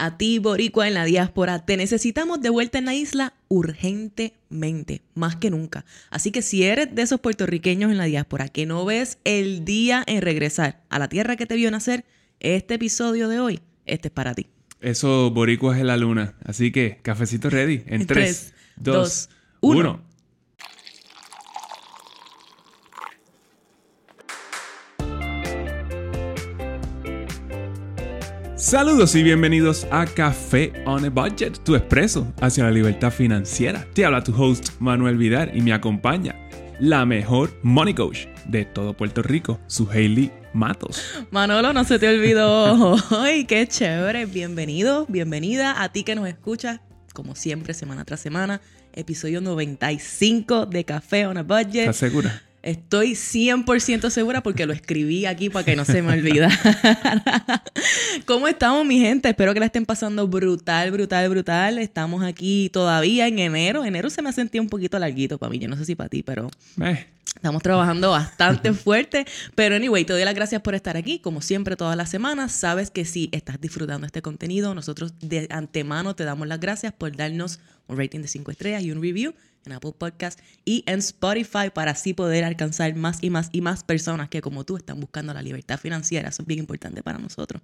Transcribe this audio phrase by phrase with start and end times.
[0.00, 5.34] A ti, Boricua, en la diáspora, te necesitamos de vuelta en la isla urgentemente, más
[5.34, 5.84] que nunca.
[6.08, 10.04] Así que si eres de esos puertorriqueños en la diáspora que no ves el día
[10.06, 12.04] en regresar a la tierra que te vio nacer,
[12.38, 14.46] este episodio de hoy, este es para ti.
[14.80, 16.36] Eso, Boricua es la luna.
[16.44, 17.82] Así que, cafecito ready.
[17.86, 19.30] En 3, 2,
[19.62, 20.07] 1.
[28.58, 33.86] Saludos y bienvenidos a Café on a Budget, tu expreso hacia la libertad financiera.
[33.94, 36.34] Te habla tu host Manuel Vidal y me acompaña
[36.80, 41.00] la mejor money coach de todo Puerto Rico, su Hailey Matos.
[41.30, 42.96] Manolo, no se te olvidó.
[43.10, 44.26] ¡Ay, qué chévere!
[44.26, 46.80] Bienvenido, bienvenida a ti que nos escuchas,
[47.14, 48.60] como siempre, semana tras semana.
[48.92, 51.82] Episodio 95 de Café on a Budget.
[51.82, 52.42] ¿Estás segura?
[52.62, 56.48] Estoy 100% segura porque lo escribí aquí para que no se me olvide.
[58.26, 59.28] ¿Cómo estamos, mi gente?
[59.28, 61.78] Espero que la estén pasando brutal, brutal, brutal.
[61.78, 63.84] Estamos aquí todavía en enero.
[63.84, 65.58] Enero se me ha sentido un poquito larguito para mí.
[65.58, 66.50] Yo no sé si para ti, pero
[66.82, 67.06] Eh,
[67.38, 71.76] Estamos trabajando bastante fuerte, pero anyway, te doy las gracias por estar aquí, como siempre
[71.76, 72.50] todas las semanas.
[72.50, 77.14] Sabes que si estás disfrutando este contenido, nosotros de antemano te damos las gracias por
[77.14, 79.34] darnos un rating de 5 estrellas y un review
[79.66, 83.84] en Apple Podcast y en Spotify para así poder alcanzar más y más y más
[83.84, 86.28] personas que como tú están buscando la libertad financiera.
[86.28, 87.62] Eso es bien importante para nosotros.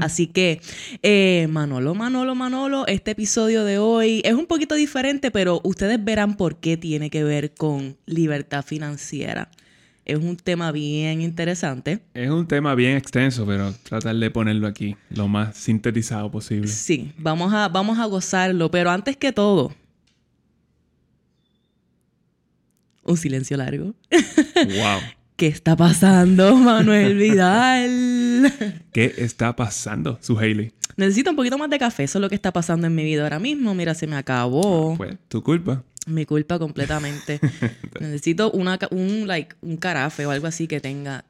[0.00, 0.60] Así que,
[1.02, 6.36] eh, Manolo, Manolo, Manolo, este episodio de hoy es un poquito diferente, pero ustedes verán
[6.36, 9.50] por qué tiene que ver con libertad financiera.
[10.04, 12.00] Es un tema bien interesante.
[12.14, 16.66] es un tema bien extenso, pero tratar de ponerlo aquí lo más sintetizado posible.
[16.66, 19.72] Sí, vamos a, vamos a gozarlo, pero antes que todo,
[23.10, 23.94] un silencio largo.
[24.10, 25.00] ¡Wow!
[25.36, 28.52] ¿Qué está pasando, Manuel Vidal?
[28.92, 30.72] ¿Qué está pasando, su Hailey?
[30.96, 33.22] Necesito un poquito más de café, eso es lo que está pasando en mi vida
[33.22, 33.74] ahora mismo.
[33.74, 34.96] Mira, se me acabó.
[34.98, 35.82] Pues, tu culpa.
[36.06, 37.40] Mi culpa completamente.
[38.00, 41.24] Necesito una, un, like, un carafe o algo así que tenga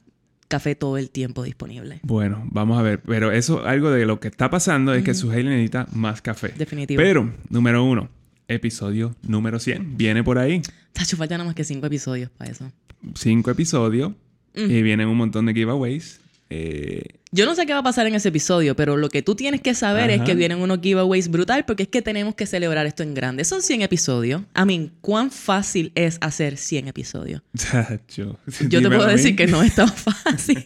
[0.49, 2.01] café todo el tiempo disponible.
[2.03, 3.01] Bueno, vamos a ver.
[3.03, 6.53] Pero eso, algo de lo que está pasando es que su necesita más café.
[6.59, 7.01] Definitivo.
[7.01, 8.11] Pero, número uno,
[8.55, 9.97] episodio número 100.
[9.97, 10.63] Viene por ahí.
[10.93, 12.71] Tacho, falta nada más que cinco episodios para eso.
[13.15, 14.13] Cinco episodios.
[14.55, 16.20] Y vienen un montón de giveaways.
[16.53, 19.37] Eh, Yo no sé qué va a pasar en ese episodio, pero lo que tú
[19.37, 22.87] tienes que saber es que vienen unos giveaways brutal porque es que tenemos que celebrar
[22.87, 23.45] esto en grande.
[23.45, 24.43] Son 100 episodios.
[24.57, 27.43] I mean, ¿cuán fácil es hacer 100 episodios?
[28.17, 30.65] Yo te puedo decir que no es tan fácil.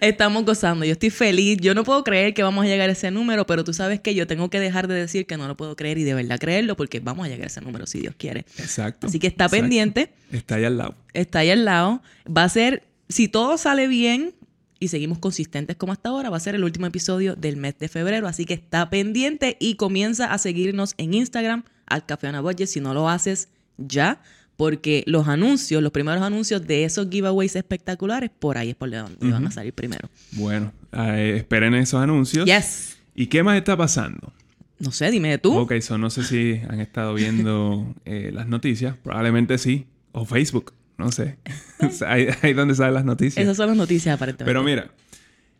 [0.00, 0.84] Estamos gozando.
[0.84, 1.56] Yo estoy feliz.
[1.62, 4.14] Yo no puedo creer que vamos a llegar a ese número, pero tú sabes que
[4.14, 6.76] yo tengo que dejar de decir que no lo puedo creer y de verdad creerlo
[6.76, 8.40] porque vamos a llegar a ese número si Dios quiere.
[8.58, 9.06] Exacto.
[9.06, 9.62] Así que está exacto.
[9.62, 10.12] pendiente.
[10.30, 10.96] Está ahí al lado.
[11.14, 12.02] está ahí al lado.
[12.26, 14.34] Va a ser, si todo sale bien
[14.82, 17.86] y seguimos consistentes como hasta ahora, va a ser el último episodio del mes de
[17.86, 18.26] febrero.
[18.26, 22.92] Así que está pendiente y comienza a seguirnos en Instagram al Café Ana si no
[22.92, 23.48] lo haces
[23.78, 24.20] ya.
[24.56, 29.30] Porque los anuncios, los primeros anuncios de esos giveaways espectaculares, por ahí es por donde
[29.30, 30.10] van a salir primero.
[30.32, 32.44] Bueno, eh, esperen esos anuncios.
[32.44, 32.98] Yes.
[33.14, 34.32] ¿Y qué más está pasando?
[34.80, 35.56] No sé, dime tú.
[35.56, 38.96] Ok, so no sé si han estado viendo eh, las noticias.
[39.02, 39.86] Probablemente sí.
[40.10, 40.74] O Facebook.
[40.98, 41.38] No sé.
[42.06, 43.42] Ahí, ahí donde salen las noticias.
[43.42, 44.48] Esas son las noticias aparentemente.
[44.48, 44.90] Pero mira,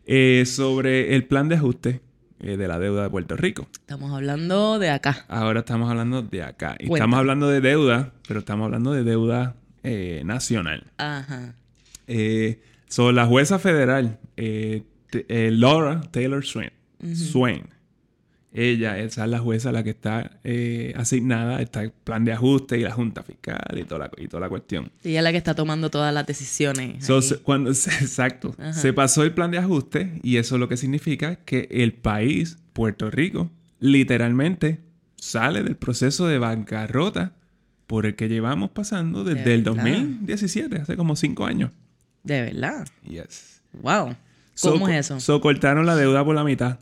[0.05, 2.01] eh, sobre el plan de ajuste
[2.39, 3.67] eh, de la deuda de Puerto Rico.
[3.73, 5.25] Estamos hablando de acá.
[5.29, 6.75] Ahora estamos hablando de acá.
[6.79, 10.91] Y estamos hablando de deuda, pero estamos hablando de deuda eh, nacional.
[10.97, 11.55] Ajá.
[12.07, 14.19] Eh, so, la jueza federal,
[15.29, 16.71] Laura Taylor Swain,
[17.13, 17.63] Swain,
[18.55, 22.77] ella, esa es la jueza la que está eh, asignada, está el plan de ajuste
[22.77, 24.91] y la junta fiscal y toda la, y toda la cuestión.
[25.03, 27.03] Y ella es la que está tomando todas las decisiones.
[27.05, 28.55] So, cuando, se- exacto.
[28.59, 28.73] Ajá.
[28.73, 33.09] Se pasó el plan de ajuste y eso lo que significa que el país, Puerto
[33.09, 33.49] Rico,
[33.79, 34.79] literalmente
[35.15, 37.33] sale del proceso de bancarrota
[37.87, 39.83] por el que llevamos pasando desde ¿De el verdad?
[39.83, 41.71] 2017, hace como cinco años.
[42.23, 42.87] De verdad.
[43.07, 43.61] Yes.
[43.81, 44.15] Wow.
[44.61, 45.19] ¿Cómo es eso?
[45.19, 46.79] So cortaron la deuda por la mitad.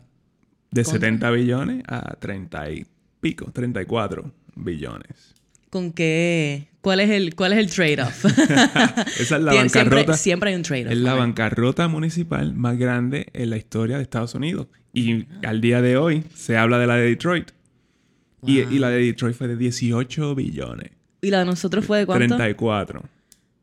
[0.72, 1.00] De ¿Contra?
[1.00, 2.86] 70 billones a 30 y
[3.20, 5.34] pico, 34 billones.
[5.70, 6.68] ¿Con qué?
[6.80, 8.24] ¿Cuál es el, cuál es el trade-off?
[9.20, 10.16] Esa es la siempre, bancarrota.
[10.16, 10.92] siempre hay un trade-off.
[10.92, 14.66] Es la bancarrota municipal más grande en la historia de Estados Unidos.
[14.92, 17.52] Y al día de hoy se habla de la de Detroit.
[18.44, 20.90] Y, y la de Detroit fue de 18 billones.
[21.20, 22.36] ¿Y la de nosotros fue de cuánto?
[22.36, 23.02] 34.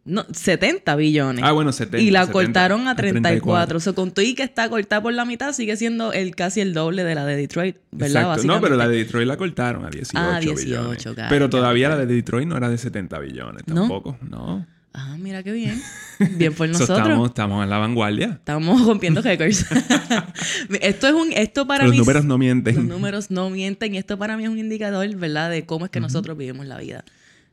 [0.06, 1.44] No, 70 billones.
[1.44, 2.00] Ah, bueno, 70.
[2.02, 3.78] y la 70, cortaron a a 34.
[3.78, 6.74] O sea, con y que está cortada por la mitad, sigue siendo el casi el
[6.74, 8.24] doble de la de Detroit, ¿verdad?
[8.24, 8.48] Exacto.
[8.48, 8.98] No, pero la de.
[8.98, 11.06] Detroit la cortaron a 18, Ah, 18, billones.
[11.06, 13.76] it, Pero todavía la de Detroit no era de 70 billones ¿No?
[13.76, 14.18] tampoco.
[14.28, 14.66] No.
[14.94, 15.80] Ah, mira qué bien.
[16.38, 17.00] Bien por So, nosotros.
[17.08, 18.26] estamos, estamos en la vanguardia.
[18.32, 19.66] Estamos rompiendo récords.
[20.82, 22.00] esto es un, esto para Los mí.
[22.00, 22.76] números no mienten.
[22.76, 25.52] Los números no mienten y esto para mí es un indicador, ¿verdad?
[25.52, 27.04] De cómo es que nosotros vivimos la vida.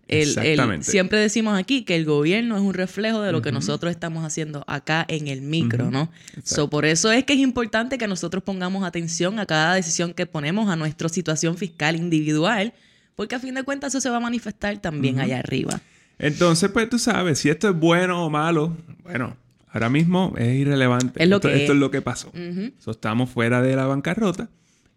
[0.09, 3.91] El- el- siempre decimos aquí que el gobierno es un reflejo de lo que nosotros
[3.91, 6.11] estamos haciendo acá en el micro, ¿no?
[6.45, 10.27] So, por eso es que es importante que nosotros pongamos atención a cada decisión que
[10.27, 12.73] ponemos a nuestra situación fiscal individual,
[13.17, 15.81] porque a fin de cuentas eso se va a manifestar también allá arriba.
[16.21, 19.37] Entonces, pues tú sabes, si esto es bueno o malo, bueno,
[19.71, 21.21] ahora mismo es irrelevante.
[21.23, 21.77] Es lo esto, que esto es.
[21.77, 22.31] es lo que pasó.
[22.79, 24.49] So, estamos fuera de la bancarrota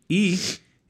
[0.08, 0.38] y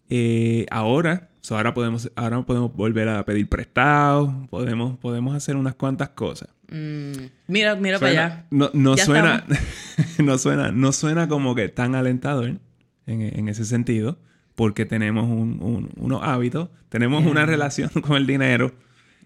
[0.10, 5.76] eh, ahora, so, ahora, podemos, ahora podemos volver a pedir prestado, podemos, podemos hacer unas
[5.76, 6.50] cuantas cosas.
[6.72, 7.12] Mm,
[7.48, 8.46] mira, mira Suena- para allá.
[8.52, 9.46] No, no suena,
[10.24, 12.60] no suena, no suena como que tan alentador
[13.08, 14.20] en, en ese sentido,
[14.56, 18.74] porque tenemos un- un- unos hábitos, tenemos una relación con el dinero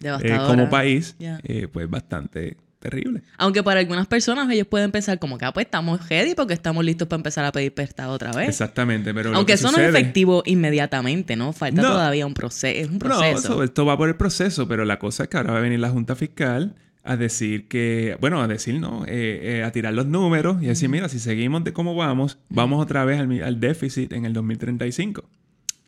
[0.04, 3.22] eh, como país, eh, pues bastante terrible.
[3.38, 6.84] Aunque para algunas personas ellos pueden pensar como que, ah, pues estamos ready porque estamos
[6.84, 8.50] listos para empezar a pedir prestado otra vez.
[8.50, 11.54] Exactamente, pero Aunque que eso no es efectivo inmediatamente, ¿no?
[11.54, 11.88] Falta No.
[11.94, 12.80] todavía un proceso.
[12.80, 13.38] Es un proceso.
[13.38, 15.80] eso- esto va por el proceso, pero la cosa es que ahora va a venir
[15.80, 16.76] la Junta Fiscal
[17.06, 20.90] a decir que, bueno, a decir no, eh, eh, a tirar los números y decir,
[20.90, 25.24] mira, si seguimos de cómo vamos, vamos otra vez al déficit en el 2035.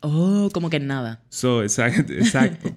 [0.00, 1.20] Oh, como que nada.
[1.30, 2.12] So, exacto.
[2.18, 2.70] exacto.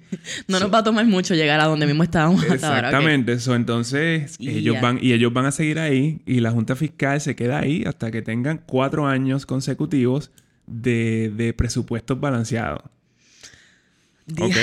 [0.48, 2.88] No nos va a tomar mucho llegar a donde mismo estábamos hasta ahora.
[2.88, 2.94] ok.
[2.94, 3.38] Exactamente.
[3.40, 4.52] So, entonces, Yeah.
[4.54, 7.84] ellos van, y ellos van a seguir ahí, y la Junta Fiscal se queda ahí
[7.86, 10.30] hasta que tengan cuatro años consecutivos
[10.66, 12.82] de, de presupuestos balanceados.
[14.38, 14.56] ¿Ok?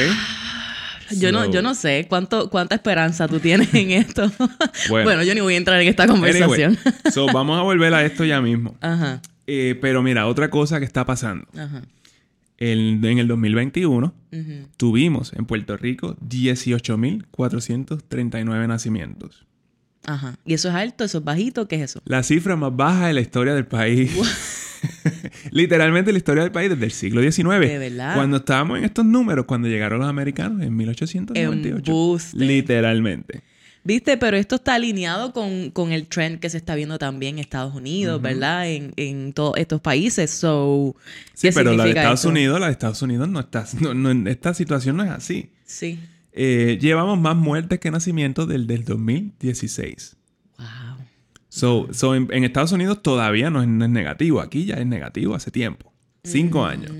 [1.19, 4.30] Yo, no, yo no sé cuánto, cuánta esperanza tú tienes en esto.
[4.89, 5.06] Bueno.
[5.06, 6.77] bueno, yo ni voy a entrar en esta conversación.
[6.86, 8.77] Anyway, so, vamos a volver a esto ya mismo.
[8.81, 11.45] Ajá, Eh, pero mira, otra cosa que está pasando.
[11.57, 11.81] ajá.
[12.57, 14.68] El- en el 2021 ujú.
[14.77, 19.45] tuvimos en Puerto Rico 18.439 nacimientos.
[20.06, 20.38] Ajá.
[20.45, 21.04] ¿Y eso es alto?
[21.04, 21.68] ¿Eso es bajito?
[21.68, 22.01] ¿Qué es eso?
[22.06, 24.12] La cifra más baja de la historia del país.
[25.51, 27.59] Literalmente la historia del país desde el siglo XIX.
[27.59, 28.15] ¿De verdad?
[28.15, 31.92] Cuando estábamos en estos números, cuando llegaron los americanos en 1898.
[31.92, 32.38] Embuste.
[32.38, 33.42] Literalmente.
[33.88, 37.39] Viste, pero esto está alineado con, con el trend que se está viendo también en
[37.39, 38.69] Estados Unidos, ¿verdad?
[38.69, 40.30] En, en todos estos países.
[40.30, 40.94] So,
[41.34, 42.30] Sí, ¿qué pero la de Estados esto?
[42.30, 43.66] Unidos, la de Estados Unidos no está...
[43.80, 45.51] no- no- esta situación no es así.
[45.63, 46.00] Sí.
[46.34, 50.18] Eh, llevamos más muertes que nacimientos del, del 2016.
[50.57, 50.68] Wow.
[51.48, 54.42] So, so en, en Estados Unidos todavía no es, no es negativo.
[54.42, 55.94] Aquí ya es negativo hace tiempo.
[56.25, 56.66] Cinco Mm.
[56.66, 56.92] años.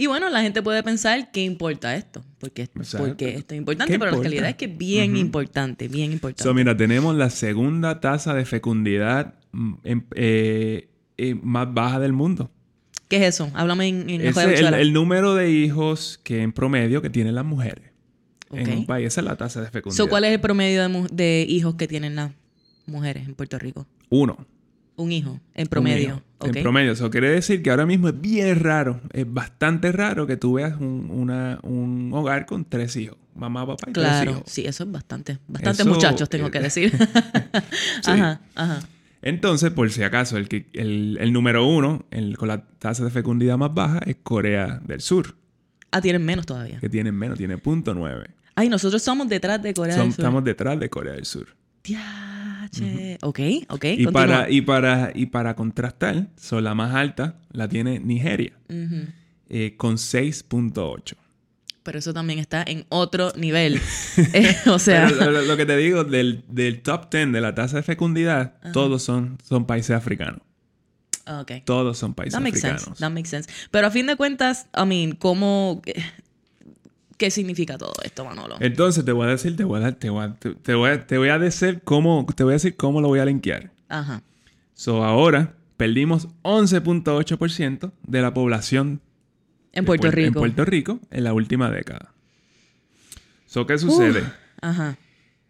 [0.00, 3.98] Y bueno, la gente puede pensar qué importa esto, porque, porque esto es importante, ¿Qué
[3.98, 4.30] pero la importa?
[4.30, 6.42] realidad es que es bien importante, bien importante.
[6.42, 10.88] So, mira, tenemos la segunda tasa de fecundidad mm, en- eh,
[11.18, 12.50] eh, más baja del mundo.
[13.08, 13.50] ¿Qué es eso?
[13.52, 17.34] Háblame en, en Ese de el, el número de hijos que en promedio que tienen
[17.34, 17.90] las mujeres.
[18.54, 20.02] En un país, esa es la tasa de fecundidad.
[20.02, 22.30] So, ¿Cuál es el promedio de hijos que tienen las
[22.86, 23.86] mujeres en Puerto Rico?
[24.08, 24.46] Uno.
[24.96, 26.08] Un hijo, en promedio.
[26.08, 26.22] hijo.
[26.56, 26.92] En promedio.
[26.92, 30.78] Eso quiere decir que ahora mismo es bien raro, es bastante raro que tú veas
[30.80, 33.16] un, una- un hogar con tres hijos.
[33.34, 34.42] Mamá, papá y tres Claro, hijos.
[34.46, 35.38] sí, eso es bastante.
[35.48, 36.92] Bastantes muchachos, tengo que decir.
[38.02, 38.10] Sí.
[38.10, 38.80] Ajá, ajá.
[39.22, 43.10] Entonces, por si acaso, el, que, el, el número uno el- con la tasa de
[43.10, 45.36] fecundidad más baja es Corea del Sur,
[45.92, 46.78] Ah, tienen menos todavía.
[46.78, 48.30] que tiene menos, tiene punto nueve.
[48.54, 50.20] Ay, nosotros somos detrás de Corea Som- del Sur.
[50.24, 51.48] Estamos detrás de Corea del Sur.
[51.82, 53.18] Diache.
[53.22, 53.84] Ok, ok.
[53.84, 54.12] Y continúa.
[54.12, 59.06] para, y, para, y para contrastar, son la más alta la tiene Nigeria, Ujú.
[59.48, 61.14] eh, con 6.8.
[61.82, 63.80] Pero eso también está en otro nivel.
[64.34, 67.54] Eh, o sea, Pero lo, lo que te digo, del, del top 10 de la
[67.54, 70.40] tasa de fecundidad, todos son, son países africanos.
[71.26, 71.52] ok.
[71.64, 72.82] Todos son países That makes africanos.
[72.82, 73.00] sense.
[73.00, 73.50] That makes sense.
[73.70, 75.80] Pero a fin de cuentas, I mean, ¿cómo...
[77.20, 78.56] qué- ¿Qué significa todo esto, Manolo?
[78.60, 80.90] Entonces te voy a decir, te voy a, dar- te voy a, te, te voy
[80.90, 83.70] a, te voy a decir cómo, te voy a decir cómo lo voy a linkear.
[83.88, 84.22] Ajá.
[84.74, 89.00] So ahora perdimos 11.8% de la población
[89.72, 90.26] En Puerto Puer- Rico.
[90.28, 92.12] en Puerto Rico en la última década.
[93.46, 94.22] So, ¿qué sucede?
[94.60, 94.96] Ajá.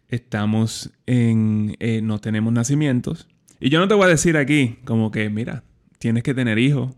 [0.09, 1.75] Estamos en...
[1.79, 3.27] eh, no tenemos nacimientos.
[3.59, 5.63] Y yo no te voy a decir aquí como que, mira,
[5.99, 6.93] tienes que tener hijos.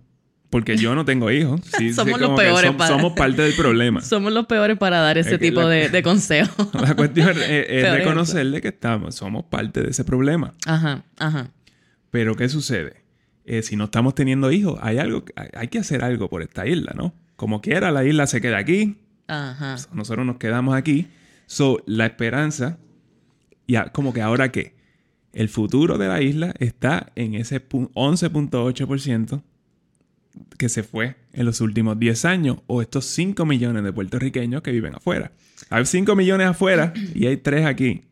[0.54, 1.62] Porque yo no tengo hijos.
[1.78, 4.02] Sí, sí, Somos los peores som- para- somos parte del problema.
[4.14, 6.70] Somos los peores para dar ese Es tipo la- de, de consejos.
[6.80, 10.54] La cuestión es, reconocerle que estamos, somos parte de ese problema.
[10.68, 11.50] Ajá, ajá.
[12.12, 12.98] Pero ¿qué sucede?
[13.46, 16.68] Eh, si no estamos teniendo hijos, hay algo, hay, hay que hacer algo por esta
[16.68, 17.14] isla, ¿no?
[17.36, 19.76] Como quiera, la isla se queda aquí, Ajá.
[19.92, 21.08] nosotros nos quedamos aquí.
[21.48, 22.78] So, la esperanza,
[23.68, 24.76] ya como que ahora qué,
[25.34, 29.42] el futuro de la isla está en ese pu- 11.8%
[30.58, 34.72] que se fue en los últimos 10 años, o estos 5 millones de puertorriqueños que
[34.72, 35.32] viven afuera.
[35.70, 38.04] Hay 5 millones afuera y hay 3 aquí.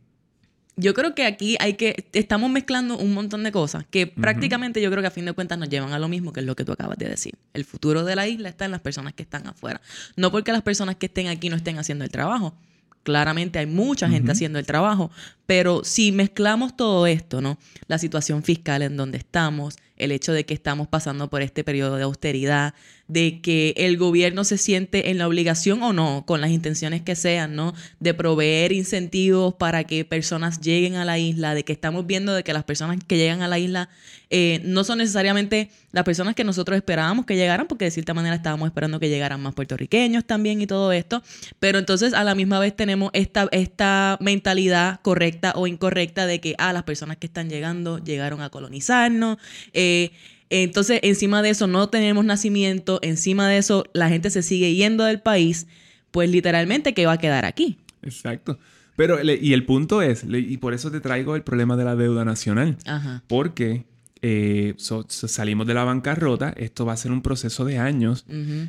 [0.77, 4.89] yo creo que aquí hay que, estamos mezclando un montón de cosas que prácticamente yo
[4.89, 6.65] creo que a fin de cuentas nos llevan a lo mismo que es lo que
[6.65, 7.35] tú acabas de decir.
[7.53, 9.81] El futuro de la isla está en las personas que están afuera.
[10.15, 12.55] No porque las personas que estén aquí no estén haciendo el trabajo.
[13.03, 15.09] Claramente hay mucha gente haciendo el trabajo,
[15.47, 17.57] pero si mezclamos todo esto, ¿no?
[17.87, 21.95] La situación fiscal en donde estamos, el hecho de que estamos pasando por este periodo
[21.95, 22.73] de austeridad,
[23.11, 27.17] de que el gobierno se siente en la obligación o no, con las intenciones que
[27.17, 27.73] sean, ¿no?
[27.99, 32.43] De proveer incentivos para que personas lleguen a la isla, de que estamos viendo de
[32.43, 33.89] que las personas que llegan a la isla
[34.29, 38.33] eh, no son necesariamente las personas que nosotros esperábamos que llegaran, porque de cierta manera
[38.33, 41.21] estábamos esperando que llegaran más puertorriqueños también y todo esto,
[41.59, 46.55] pero entonces a la misma vez tenemos esta, esta mentalidad correcta o incorrecta de que,
[46.59, 49.37] ah, las personas que están llegando llegaron a colonizarnos.
[49.73, 50.11] Eh,
[50.51, 55.05] entonces, encima de eso no tenemos nacimiento, encima de eso la gente se sigue yendo
[55.05, 55.67] del país,
[56.11, 57.77] pues literalmente que va a quedar aquí.
[58.03, 58.59] Exacto.
[58.97, 62.25] Pero, y el punto es, y por eso te traigo el problema de la deuda
[62.25, 63.23] nacional, Ajá.
[63.27, 63.85] porque
[64.21, 68.25] eh, salimos de la bancarrota, esto va a ser un proceso de años,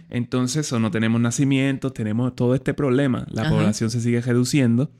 [0.08, 4.90] entonces no tenemos nacimiento, tenemos todo este problema, la población se sigue reduciendo,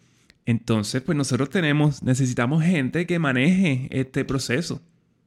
[0.45, 4.83] entonces pues nosotros tenemos, necesitamos gente que maneje este proceso.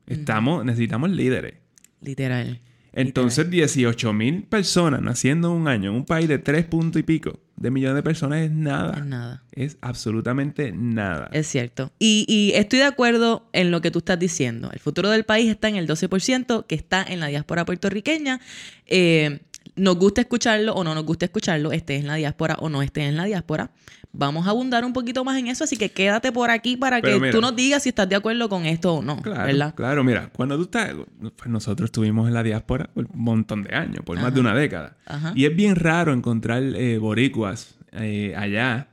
[0.07, 1.55] Estamos, necesitamos líderes.
[2.01, 2.61] Literal.
[2.93, 7.03] Entonces, 18 mil personas naciendo en un año en un país de tres puntos y
[7.03, 8.97] pico de millones de personas es nada.
[8.97, 9.43] Es nada.
[9.51, 11.29] Es absolutamente nada.
[11.33, 11.91] Es cierto.
[11.99, 14.69] Y, y, estoy de acuerdo en lo que tú estás diciendo.
[14.71, 18.39] El futuro del país está en el 12% que está en la diáspora puertorriqueña.
[18.85, 19.39] Eh,
[19.75, 23.05] nos gusta escucharlo o no nos gusta escucharlo, estés en la diáspora o no estés
[23.09, 23.71] en la diáspora.
[24.17, 27.31] Vamos a abundar un poquito más en eso, así que quédate por aquí para que
[27.31, 29.21] tú nos digas si estás de acuerdo con esto o no.
[29.21, 29.75] Claro, ¿verdad?
[29.75, 33.75] claro, mira, cuando tú estás, pues nosotros estuvimos en la diáspora por un montón de
[33.75, 34.95] años, por más de una década.
[35.35, 38.87] Y es bien raro encontrar eh, boricuas eh, allá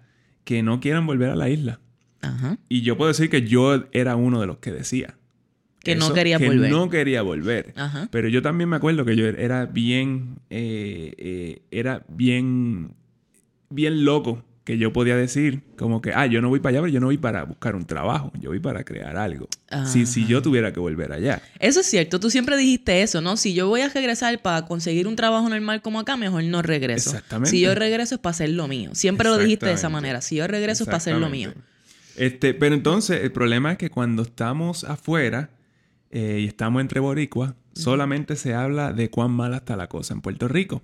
[0.45, 1.79] que no quieran volver a la isla.
[2.21, 2.59] Ajá.
[2.69, 5.15] Y yo puedo decir que yo era uno de los que decía.
[5.83, 6.71] Que no quería que volver.
[6.71, 7.73] no quería volver.
[7.77, 8.09] Ajá.
[8.11, 12.95] Pero yo también me acuerdo que yo era bien, eh, eh, era bien,
[13.69, 16.93] bien loco que yo podía decir como que, ah, yo no voy para allá, pero
[16.93, 19.49] yo no voy para buscar un trabajo, yo voy para crear algo.
[19.87, 21.43] Si, si yo tuviera que volver allá.
[21.59, 23.37] Eso es cierto, tú siempre dijiste eso, ¿no?
[23.37, 27.11] Si yo voy a regresar para conseguir un trabajo normal como acá, mejor no regreso.
[27.11, 27.51] Exactamente.
[27.51, 28.91] Si yo regreso es para hacer lo mío.
[28.95, 30.21] Siempre lo dijiste de esa manera.
[30.21, 31.53] Si yo regreso es para hacer lo mío.
[32.15, 35.51] Este, pero entonces el problema es que cuando estamos afuera
[36.13, 40.21] eh, y estamos entre boricuas, solamente se habla de cuán mala está la cosa en
[40.21, 40.83] Puerto Rico.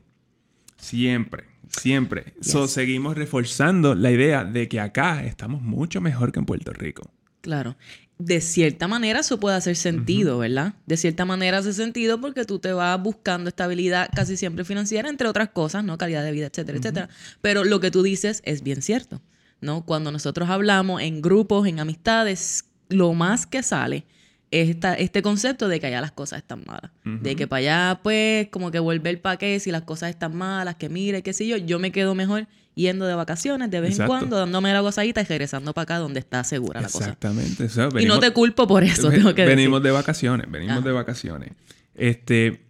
[0.79, 2.33] Siempre, siempre.
[2.41, 7.11] So, seguimos reforzando la idea de que acá estamos mucho mejor que en Puerto Rico.
[7.43, 7.77] Claro.
[8.19, 10.75] De cierta manera eso puede hacer sentido, ¿verdad?
[10.87, 15.29] De cierta manera hace sentido porque tú te vas buscando estabilidad casi siempre financiera, entre
[15.29, 15.99] otras cosas, ¿no?
[15.99, 17.09] Calidad de vida, etcétera, etcétera.
[17.43, 19.21] Pero lo que tú dices es bien cierto,
[19.61, 19.85] ¿no?
[19.85, 24.07] Cuando nosotros hablamos en grupos, en amistades, lo más que sale
[24.51, 26.91] esta, este concepto de que allá las cosas están malas.
[27.05, 30.77] De que para allá, pues, como que volver para qué, si las cosas están malas,
[30.77, 34.13] que mire, qué sé yo, yo me quedo mejor yendo de vacaciones de vez Exacto.
[34.15, 37.05] en cuando, dándome la gozadita y regresando para acá donde está segura la cosa.
[37.07, 37.65] Exactamente.
[37.65, 39.93] O sea, y no te culpo por eso, tengo que venimos decir.
[39.93, 40.87] de vacaciones, venimos Ajá.
[40.87, 41.51] de vacaciones.
[41.95, 42.61] Este,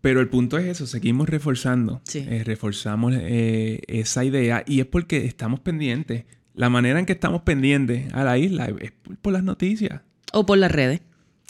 [0.00, 2.26] pero el punto es eso, seguimos reforzando, Sí.
[2.28, 6.24] eh, reforzamos eh, esa idea y es porque estamos pendientes.
[6.54, 10.02] La manera en que estamos pendientes a la isla es por las noticias,
[10.32, 11.00] O por las redes.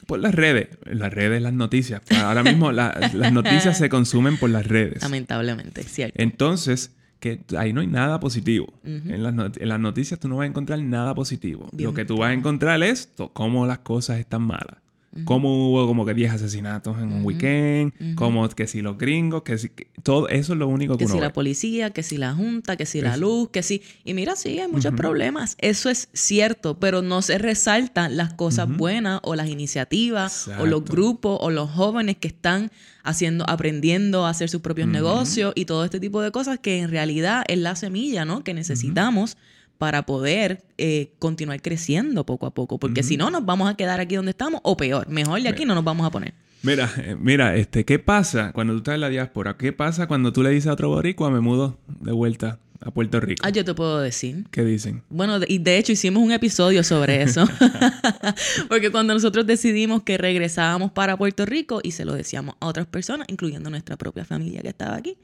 [0.06, 2.02] Por las redes, las redes, las noticias.
[2.23, 5.02] Ahora mismo la- las noticias se consumen por las redes.
[5.02, 6.20] Lamentablemente, cierto.
[6.23, 8.73] Entonces, que ahí no hay nada positivo.
[8.84, 11.68] en, las en las noticias tú no vas a encontrar nada positivo.
[11.73, 14.76] Bien Lo que tú vas a encontrar es cómo las cosas están malas.
[15.25, 19.59] Cómo hubo como que 10 asesinatos en un weekend, como que si los gringos, que
[19.59, 19.68] si...
[19.68, 22.35] que- todo eso es lo único que, Que uno si la policía, que si la
[22.35, 23.80] junta, que si la luz, que si...
[24.04, 25.56] Y mira, sí, hay muchos problemas.
[25.61, 30.85] Eso es cierto, pero no se resaltan las cosas buenas o las iniciativas o los
[30.85, 32.71] grupos o los jóvenes que están
[33.02, 36.90] haciendo, aprendiendo a hacer sus propios negocios y todo este tipo de cosas que en
[36.90, 38.42] realidad es la semilla, ¿no?
[38.44, 39.37] Que necesitamos
[39.78, 42.78] para poder eh, continuar creciendo poco a poco.
[42.78, 45.08] Porque si no, nos vamos a quedar aquí donde estamos o peor.
[45.08, 46.34] Mejor de aquí no nos vamos a poner.
[46.62, 49.56] Mira, eh, mira, este, ¿qué pasa cuando tú estás en la diáspora?
[49.58, 53.20] ¿Qué pasa cuando tú le dices a otro boricua, me mudo de vuelta a Puerto
[53.20, 53.42] Rico?
[53.44, 54.46] Ah, yo te puedo decir.
[54.50, 55.02] ¿Qué dicen?
[55.10, 57.46] Bueno, de- y de hecho hicimos un episodio sobre eso.
[58.68, 62.86] Porque cuando nosotros decidimos que regresábamos para Puerto Rico y se lo decíamos a otras
[62.86, 65.18] personas, incluyendo nuestra propia familia que estaba aquí,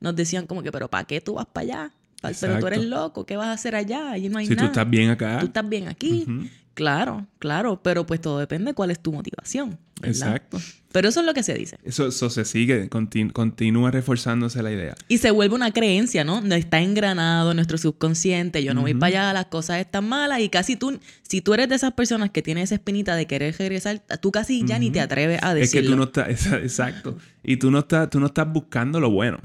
[0.00, 1.92] nos decían como que, pero ¿para qué tú vas para allá?
[2.40, 4.10] Pero tú eres loco, ¿qué vas a hacer allá?
[4.12, 4.68] Allí no hay Si tú nada.
[4.68, 5.38] estás bien acá.
[5.40, 6.26] Tú estás bien aquí.
[6.74, 9.78] Claro, claro, pero pues todo depende de cuál es tu motivación.
[10.00, 10.10] ¿verdad?
[10.34, 10.58] Exacto.
[10.90, 11.78] Pero eso es lo que se dice.
[11.84, 14.96] Eso, eso se sigue, continu- continúa reforzándose la idea.
[15.06, 16.40] Y se vuelve una creencia, ¿no?
[16.40, 18.64] No Está engranado en nuestro subconsciente.
[18.64, 20.40] Yo no voy para allá, las cosas están malas.
[20.40, 23.54] Y casi tú, si tú eres de esas personas que tienen esa espinita de querer
[23.56, 25.90] regresar, tú casi ya ni te atreves a Es que decirlo.
[25.92, 27.16] tú no estás, exacto.
[27.44, 29.38] Y tú no estás, tú no estás buscando lo bueno.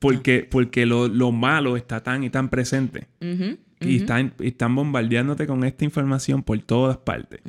[0.00, 3.06] Porque, porque lo, lo malo está tan y tan presente.
[3.80, 7.40] Y están, y están bombardeándote con esta información por todas partes.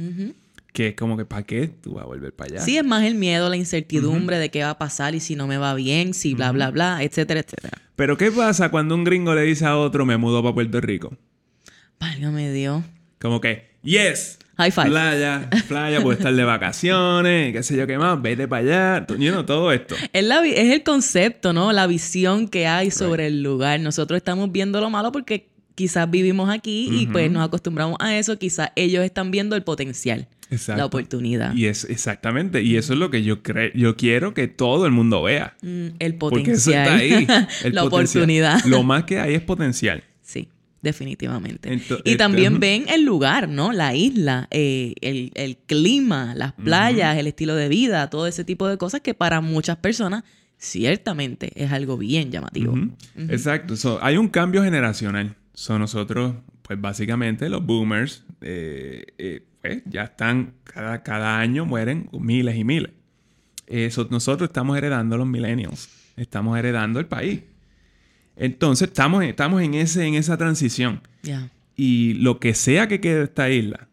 [0.72, 2.62] Que es como que, ¿para qué tú vas a volver para allá?
[2.63, 5.48] Sí, es más el miedo, la incertidumbre de qué va a pasar y si no
[5.48, 7.77] me va bien, si bla, bla, bla, etcétera, etcétera.
[7.96, 11.17] Pero ¿qué pasa cuando un gringo le dice a otro, me mudo para Puerto Rico?
[12.00, 12.84] Válgame Dios.
[13.20, 14.39] Como que, yes.
[14.61, 14.89] High five.
[14.89, 19.07] Playa, playa, puedes estar de vacaciones, qué sé yo qué más, vete para allá.
[19.17, 19.95] You know, todo esto.
[20.13, 21.71] Es, la es el concepto, ¿no?
[21.73, 23.79] La visión que hay sobre el lugar.
[23.79, 28.37] Nosotros estamos viendo lo malo porque quizás vivimos aquí y pues nos acostumbramos a eso.
[28.37, 30.77] Quizás ellos están viendo el potencial, Exacto.
[30.79, 34.47] la oportunidad, Y es exactamente, y eso es lo que yo creo, yo quiero que
[34.47, 35.55] todo el mundo vea.
[35.61, 37.47] Mm, el Porque eso potencial, está ahí.
[37.63, 38.23] el la potencial.
[38.23, 38.63] oportunidad.
[38.65, 40.03] Lo más que hay es potencial.
[40.21, 40.49] Sí,
[40.81, 41.73] definitivamente.
[41.73, 43.71] Y este, también ven el lugar, ¿no?
[43.71, 48.67] La isla, eh, el, el clima, las playas, el estilo de vida, todo ese tipo
[48.67, 50.23] de cosas que para muchas personas
[50.57, 52.75] ciertamente es algo bien llamativo.
[53.15, 53.75] Exacto.
[53.75, 55.35] So, hay un cambio generacional.
[55.53, 62.09] So, nosotros, pues básicamente los boomers, eh, eh, pues, ya están, cada, cada año mueren
[62.11, 62.91] miles y miles.
[64.09, 65.89] Nosotros estamos heredando los millennials.
[66.17, 67.41] Estamos heredando el país.
[68.41, 71.00] Entonces, estamos, estamos en, ese, en esa transición.
[71.75, 73.88] Y lo que sea que quede de esta isla,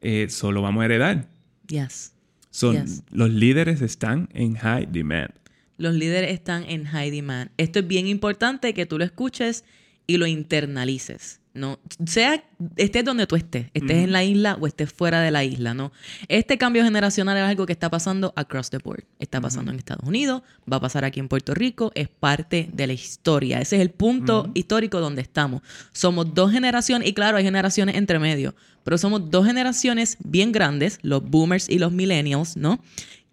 [0.00, 1.28] eh, solo vamos a heredar.
[1.68, 2.12] yes.
[2.50, 3.02] Son, Yes.
[3.12, 5.30] Los líderes están en high demand.
[5.78, 7.50] Los líderes están en high demand.
[7.58, 9.64] Esto es bien importante que tú lo escuches
[10.08, 11.38] y lo internalices.
[11.56, 11.78] ¿No?
[12.06, 12.44] Sea,
[12.76, 15.90] estés donde tú estés, estés en la isla o estés fuera de la isla, ¿no?
[16.28, 19.04] Este cambio generacional es algo que está pasando across the board.
[19.18, 22.86] Está pasando en Estados Unidos, va a pasar aquí en Puerto Rico, es parte de
[22.86, 23.60] la historia.
[23.60, 25.62] Ese es el punto histórico donde estamos.
[25.92, 30.98] Somos dos generaciones, y claro, hay generaciones entre medio, pero somos dos generaciones bien grandes,
[31.02, 32.80] los boomers y los millennials, ¿no?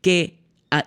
[0.02, 0.40] Que
[0.72, 0.86] a-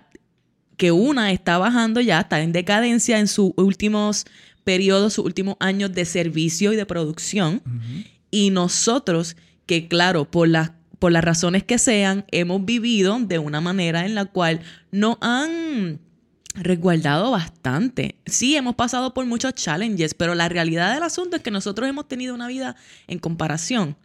[0.76, 4.26] que una está bajando ya, está en decadencia en sus últimos
[4.66, 7.62] periodos, sus últimos años de servicio y de producción.
[8.32, 13.60] Y nosotros, que claro, por las, por las razones que sean, hemos vivido de una
[13.60, 16.00] manera en la cual no han
[16.56, 18.16] resguardado bastante.
[18.26, 22.08] Sí, hemos pasado por muchos challenges, pero la realidad del asunto es que nosotros hemos
[22.08, 22.74] tenido una vida
[23.06, 23.96] en comparación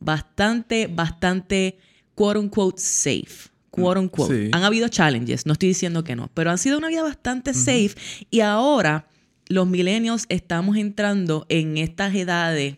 [0.00, 1.78] bastante, bastante,
[2.14, 3.48] quote unquote, safe.
[3.70, 4.34] Quote unquote.
[4.34, 4.50] Sí.
[4.52, 7.94] Han habido challenges, no estoy diciendo que no, pero han sido una vida bastante safe.
[8.30, 9.06] Y ahora
[9.50, 12.76] los millennials estamos entrando en estas edades,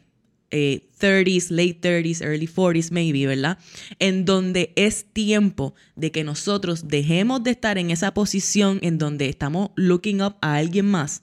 [0.51, 3.59] eh, 30s, late 30s, early 40s, maybe, ¿verdad?
[3.99, 9.29] En donde es tiempo de que nosotros dejemos de estar en esa posición en donde
[9.29, 11.23] estamos looking up a alguien más,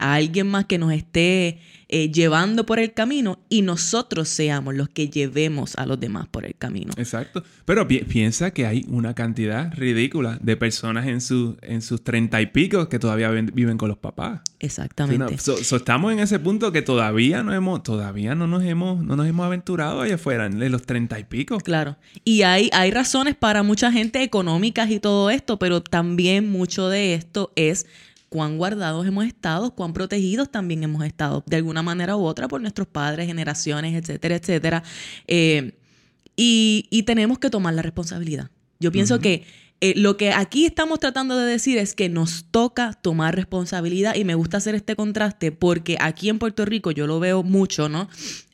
[0.00, 4.88] A alguien más que nos esté eh, llevando por el camino y nosotros seamos los
[4.88, 6.92] que llevemos a los demás por el camino.
[6.96, 7.44] Exacto.
[7.66, 12.40] Pero pi- piensa que hay una cantidad ridícula de personas en, su, en sus treinta
[12.42, 14.40] y pico que todavía ven- viven con los papás.
[14.58, 15.38] Exactamente.
[15.38, 19.14] So- so estamos en ese punto que todavía no hemos, todavía no nos hemos, no
[19.14, 21.58] nos hemos aventurado allá afuera, de los treinta y pico.
[21.58, 21.96] Claro.
[22.24, 27.14] Y hay, hay razones para mucha gente económicas y todo esto, pero también mucho de
[27.14, 27.86] esto es
[28.30, 32.62] cuán guardados hemos estado, cuán protegidos también hemos estado, de alguna manera u otra, por
[32.62, 34.82] nuestros padres, generaciones, etcétera, etcétera.
[35.26, 35.72] Eh,
[36.36, 38.50] y, y tenemos que tomar la responsabilidad.
[38.78, 39.44] Yo pienso que
[39.82, 44.24] eh, lo que aquí estamos tratando de decir es que nos toca tomar responsabilidad y
[44.24, 48.08] me gusta hacer este contraste porque aquí en Puerto Rico yo lo veo mucho, ¿no?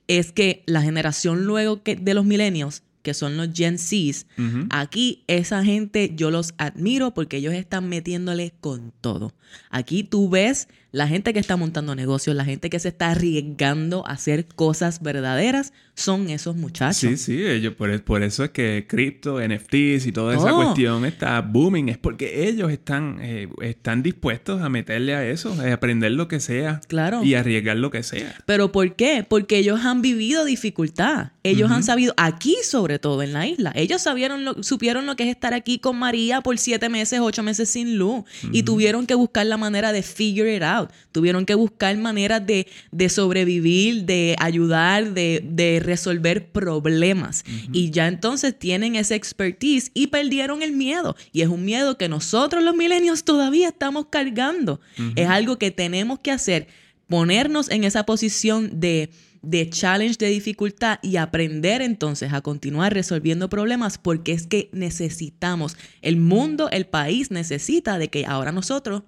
[0.09, 4.27] Es que la generación luego que, de los millennials, que son los Gen Zs,
[4.69, 9.33] aquí esa gente yo los admiro porque ellos están metiéndole con todo.
[9.71, 14.07] Aquí tú ves la gente que está montando negocios, la gente que se está arriesgando
[14.07, 16.97] a hacer cosas verdaderas, son esos muchachos.
[16.99, 21.05] Sí, sí, ellos, por, e- por eso es que cripto, NFTs y toda esa cuestión
[21.07, 21.89] está booming.
[21.89, 26.39] Es porque ellos están, eh, están dispuestos a meterle a eso, a aprender lo que
[26.41, 26.81] sea.
[26.87, 27.23] Claro.
[27.25, 28.35] Y arriesgar lo que sea.
[28.45, 29.25] ¿Pero por qué?
[29.27, 31.33] Porque ellos han vivido dificultad.
[31.43, 35.23] Ellos han sabido, aquí sobre todo en la isla, ellos sabieron lo- supieron lo que
[35.25, 38.25] es estar aquí con María por siete meses, ocho meses sin luz.
[38.53, 40.76] Y tuvieron que buscar la manera de figure it out.
[41.13, 47.45] Tuvieron que buscar maneras de, de sobrevivir, de ayudar, de, de resolver problemas.
[47.73, 51.17] Y ya entonces tienen esa expertise y perdieron el miedo.
[51.33, 54.81] Y es un miedo que nosotros los milenios todavía estamos cargando.
[55.15, 56.69] Es algo que tenemos que hacer
[57.09, 59.11] ponernos en esa posición de,
[59.43, 65.77] de challenge, de dificultad y aprender entonces a continuar resolviendo problemas porque es que necesitamos,
[66.03, 69.03] el mundo, el país necesita de que ahora nosotros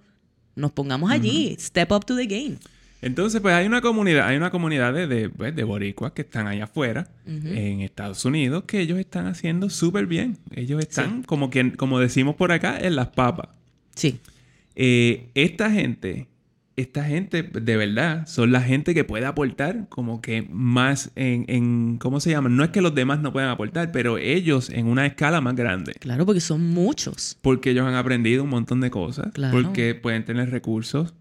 [0.59, 2.57] nos pongamos allí, step up to the game.
[3.01, 6.49] Entonces, pues hay una comunidad, hay una comunidad de, de, pues, de boricuas que están
[6.49, 10.39] allá afuera, en Estados Unidos, que ellos están haciendo súper bien.
[10.55, 13.51] Ellos están, como, que, como decimos por acá, en las papas.
[13.95, 14.19] Sí.
[14.75, 16.27] Eh, esta gente,
[16.79, 21.99] esta gente, de verdad, son la gente que puede aportar como que más en, en,
[21.99, 22.49] ¿cómo se llama?
[22.49, 25.93] No es que los demás no puedan aportar, pero ellos en una escala más grande.
[26.01, 27.37] Claro, porque son muchos.
[27.43, 29.33] Porque ellos han aprendido un montón de cosas.
[29.33, 29.61] Claro.
[29.61, 31.15] Porque pueden tener recursos.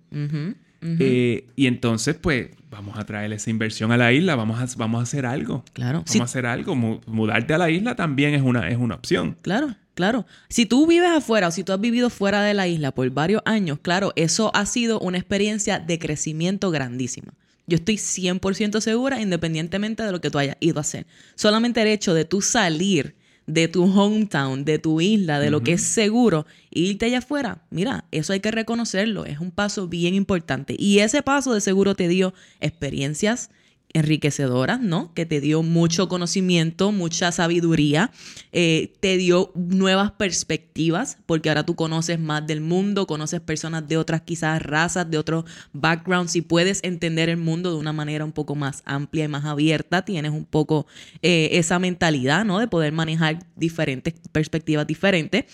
[0.82, 5.00] Eh, y entonces, pues, vamos a traer esa inversión a la isla, vamos a, vamos
[5.00, 5.66] a hacer algo.
[5.74, 6.00] Claro.
[6.00, 6.20] Vamos Sí.
[6.20, 6.76] a hacer algo.
[6.76, 9.38] Mu- mudarte a la isla también es una, es una opción.
[9.42, 10.28] Claro, claro.
[10.48, 13.42] Si tú vives afuera o si tú has vivido fuera de la isla por varios
[13.46, 17.34] años, claro, eso ha sido una experiencia de crecimiento grandísima.
[17.66, 21.08] Yo estoy 100% segura, independientemente de lo que tú hayas ido a hacer.
[21.34, 23.16] Solamente el hecho de tú salir
[23.48, 27.64] de tu hometown, de tu isla, de lo que es seguro, e irte allá afuera,
[27.72, 29.26] mira, eso hay que reconocerlo.
[29.26, 30.76] Es un paso bien importante.
[30.78, 33.50] Y ese paso de seguro te dio experiencias
[33.94, 35.14] enriquecedoras, ¿no?
[35.14, 38.12] Que te dio mucho conocimiento, mucha sabiduría,
[38.52, 43.98] eh, te dio nuevas perspectivas, porque ahora tú conoces más del mundo, conoces personas de
[43.98, 48.34] otras quizás razas, de otros backgrounds, y puedes entender el mundo de una manera un
[48.34, 50.86] poco más amplia y más abierta, tienes un poco
[51.22, 52.60] eh, esa mentalidad, ¿no?
[52.60, 55.46] De poder manejar diferentes perspectivas diferentes.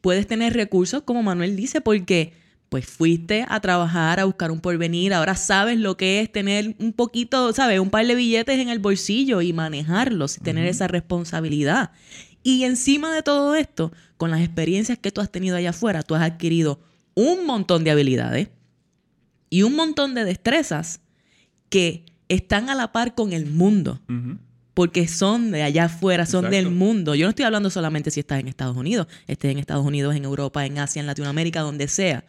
[0.00, 2.32] Puedes tener recursos, como Manuel dice, porque
[2.74, 6.92] pues fuiste a trabajar, a buscar un porvenir, ahora sabes lo que es tener un
[6.92, 7.78] poquito, ¿sabes?
[7.78, 11.92] Un par de billetes en el bolsillo y manejarlos y tener esa responsabilidad.
[12.42, 16.16] Y encima de todo esto, con las experiencias que tú has tenido allá afuera, tú
[16.16, 16.80] has adquirido
[17.14, 18.48] un montón de habilidades
[19.50, 21.00] y un montón de destrezas
[21.68, 24.00] que están a la par con el mundo
[24.74, 26.56] porque son de allá afuera, son Exacto.
[26.56, 27.14] del mundo.
[27.14, 30.24] Yo no estoy hablando solamente si estás en Estados Unidos, estés en Estados Unidos, en
[30.24, 32.24] Europa, en Asia, en Latinoamérica, donde sea.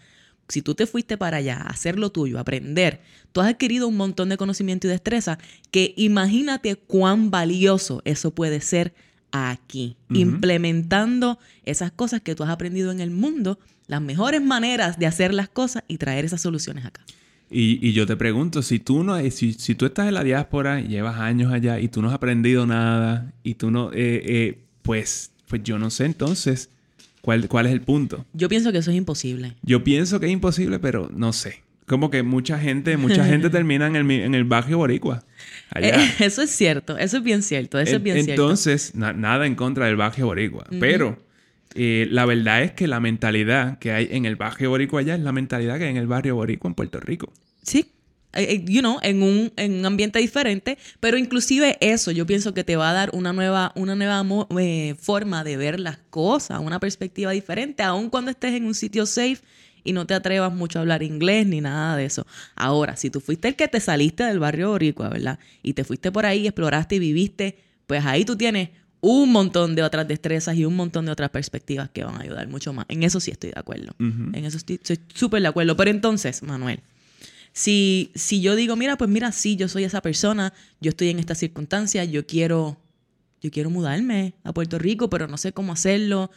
[0.48, 3.88] Si tú te fuiste para allá a hacer lo tuyo, a aprender, tú has adquirido
[3.88, 5.40] un montón de conocimiento y destreza
[5.72, 8.94] que imagínate cuán valioso eso puede ser
[9.32, 15.08] aquí, implementando esas cosas que tú has aprendido en el mundo, las mejores maneras de
[15.08, 17.02] hacer las cosas y traer esas soluciones acá.
[17.50, 20.80] Y, y yo te pregunto, si tú no, si, si tú estás en la diáspora
[20.80, 24.60] y llevas años allá y tú no has aprendido nada y tú no, eh, eh,
[24.82, 26.70] pues, pues yo no sé entonces
[27.26, 28.24] cuál, cuál es el punto.
[28.34, 29.56] Yo pienso que eso es imposible.
[29.64, 31.64] Yo pienso que es imposible, pero no sé.
[31.88, 35.24] Como que mucha gente, mucha gente termina en el, en el barrio boricua.
[35.72, 36.04] Allá.
[36.04, 38.44] Eh, eso es cierto, eso es bien cierto, eso es En- bien cierto.
[38.44, 40.66] Entonces, na- nada en contra del barrio boricua.
[40.80, 41.18] Pero
[41.74, 45.22] eh, la verdad es que la mentalidad que hay en el barrio boricua allá es
[45.22, 47.34] la mentalidad que hay en el barrio boricua en Puerto Rico.
[47.64, 47.88] Sí.
[48.36, 52.54] Eh, eh, You know, en un, en un ambiente diferente, pero inclusive eso yo pienso
[52.54, 54.26] que te va a dar una nueva, una nueva
[54.60, 59.06] eh, forma de ver las cosas, una perspectiva diferente, aun cuando estés en un sitio
[59.06, 59.40] safe
[59.84, 62.26] y no te atrevas mucho a hablar inglés ni nada de eso.
[62.56, 65.40] Ahora, si tú fuiste el que te saliste del barrio boricua, ¿verdad?
[65.64, 68.70] Y te fuiste por ahí, exploraste y viviste, pues ahí tú tienes
[69.00, 72.48] un montón de otras destrezas y un montón de otras perspectivas que van a ayudar
[72.48, 72.88] mucho más.
[72.90, 73.94] En eso sí estoy de acuerdo.
[74.00, 75.78] En eso estoy estoy súper de acuerdo.
[75.78, 76.82] Pero entonces, Manuel,
[77.56, 81.20] si, si yo digo, mira, pues mira, sí, yo soy esa persona, yo estoy en
[81.20, 82.76] esta circunstancia, yo quiero,
[83.42, 86.32] yo quiero mudarme a Puerto Rico, pero no sé cómo hacerlo.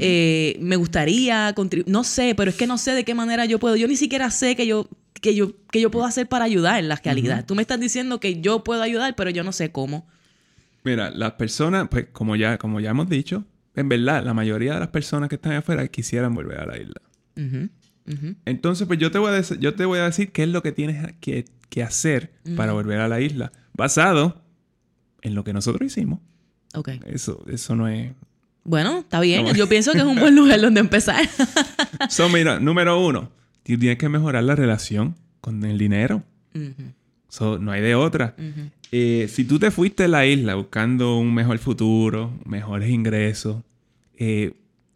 [0.00, 3.58] Eh, me gustaría contribuir, no sé, pero es que no sé de qué manera yo
[3.58, 3.76] puedo.
[3.76, 4.88] Yo ni siquiera sé que yo,
[5.20, 7.44] que yo, que yo puedo hacer para ayudar en la realidad.
[7.44, 10.08] Tú me estás diciendo que yo puedo ayudar, pero yo no sé cómo.
[10.84, 13.44] Mira, las personas, pues como ya, como ya hemos dicho,
[13.76, 17.02] en verdad, la mayoría de las personas que están afuera quisieran volver a la isla.
[18.44, 20.72] Entonces, pues yo te voy a, yo te voy a decir qué es lo que
[20.72, 24.42] tienes que, que hacer para volver a la isla, basado
[25.22, 26.20] en lo que nosotros hicimos.
[26.74, 26.88] Ok.
[27.06, 28.12] Eso, eso no es...
[28.64, 29.44] Bueno, está bien.
[29.44, 29.54] No.
[29.54, 31.28] Yo pienso que es un buen lugar donde empezar.
[32.08, 33.30] So, mira, número uno,
[33.62, 36.24] tienes que mejorar la relación con el dinero.
[36.54, 36.92] Ujú,
[37.28, 38.34] So, no hay de otra.
[38.90, 43.62] Eh, si tú te fuiste a la isla buscando un mejor futuro, mejores ingresos,
[44.18, 44.52] eh,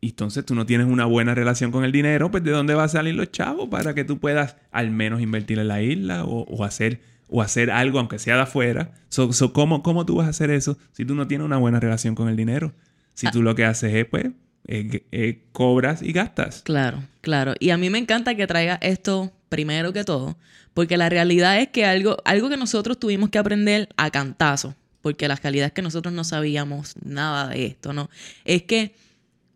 [0.07, 2.85] y entonces tú no tienes una buena relación con el dinero, pues ¿de dónde va
[2.85, 6.42] a salir los chavos para que tú puedas al menos invertir en la isla o,
[6.42, 8.92] o hacer, o hacer algo, aunque sea de afuera?
[9.09, 11.81] So, so, ¿cómo, ¿Cómo tú vas a hacer eso si tú no tienes una buena
[11.81, 12.73] relación con el dinero?
[13.14, 14.27] Si tú lo que haces es, pues,
[14.69, 16.62] eh, eh, cobras y gastas.
[16.62, 17.55] Claro, claro.
[17.59, 20.38] Y a mí me encanta que traiga esto primero que todo,
[20.73, 25.27] porque la realidad es que algo, algo que nosotros tuvimos que aprender a cantazo, porque
[25.27, 28.09] la realidad es que nosotros no sabíamos nada de esto, ¿no?
[28.45, 28.95] Es que,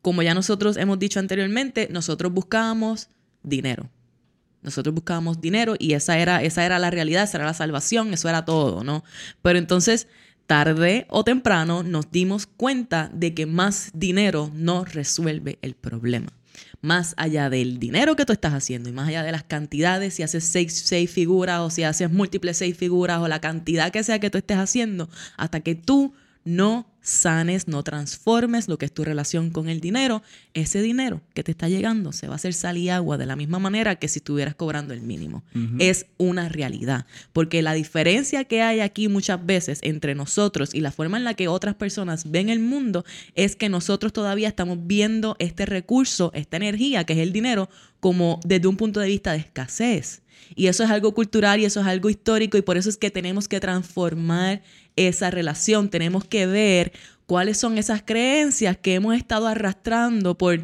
[0.02, 3.08] como ya nosotros hemos dicho anteriormente, nosotros buscábamos
[3.42, 3.90] dinero.
[4.62, 8.28] Nosotros buscábamos dinero y esa era, esa era la realidad, esa era la salvación, eso
[8.28, 9.04] era todo, ¿no?
[9.40, 10.06] Pero entonces,
[10.46, 16.32] tarde o temprano, nos dimos cuenta de que más dinero no resuelve el problema.
[16.82, 20.22] Más allá del dinero que tú estás haciendo y más allá de las cantidades, si
[20.22, 24.18] haces seis, seis figuras o si haces múltiples seis figuras o la cantidad que sea
[24.18, 26.14] que tú estés haciendo, hasta que tú
[26.56, 31.42] no sanes, no transformes lo que es tu relación con el dinero, ese dinero que
[31.42, 34.08] te está llegando se va a hacer sal y agua de la misma manera que
[34.08, 35.42] si estuvieras cobrando el mínimo.
[35.78, 40.92] Es una realidad, porque la diferencia que hay aquí muchas veces entre nosotros y la
[40.92, 45.36] forma en la que otras personas ven el mundo es que nosotros todavía estamos viendo
[45.38, 49.38] este recurso, esta energía que es el dinero, como desde un punto de vista de
[49.38, 50.22] escasez.
[50.54, 53.10] Y eso es algo cultural y eso es algo histórico y por eso es que
[53.10, 54.62] tenemos que transformar
[54.96, 56.92] esa relación, tenemos que ver
[57.26, 60.60] cuáles son esas creencias que hemos estado arrastrando por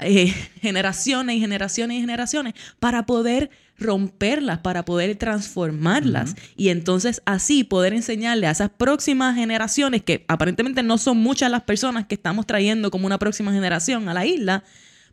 [0.00, 6.34] eh, generaciones y generaciones y generaciones para poder romperlas, para poder transformarlas.
[6.56, 11.62] Y entonces así poder enseñarle a esas próximas generaciones, que aparentemente no son muchas las
[11.62, 14.64] personas que estamos trayendo como una próxima generación a la isla,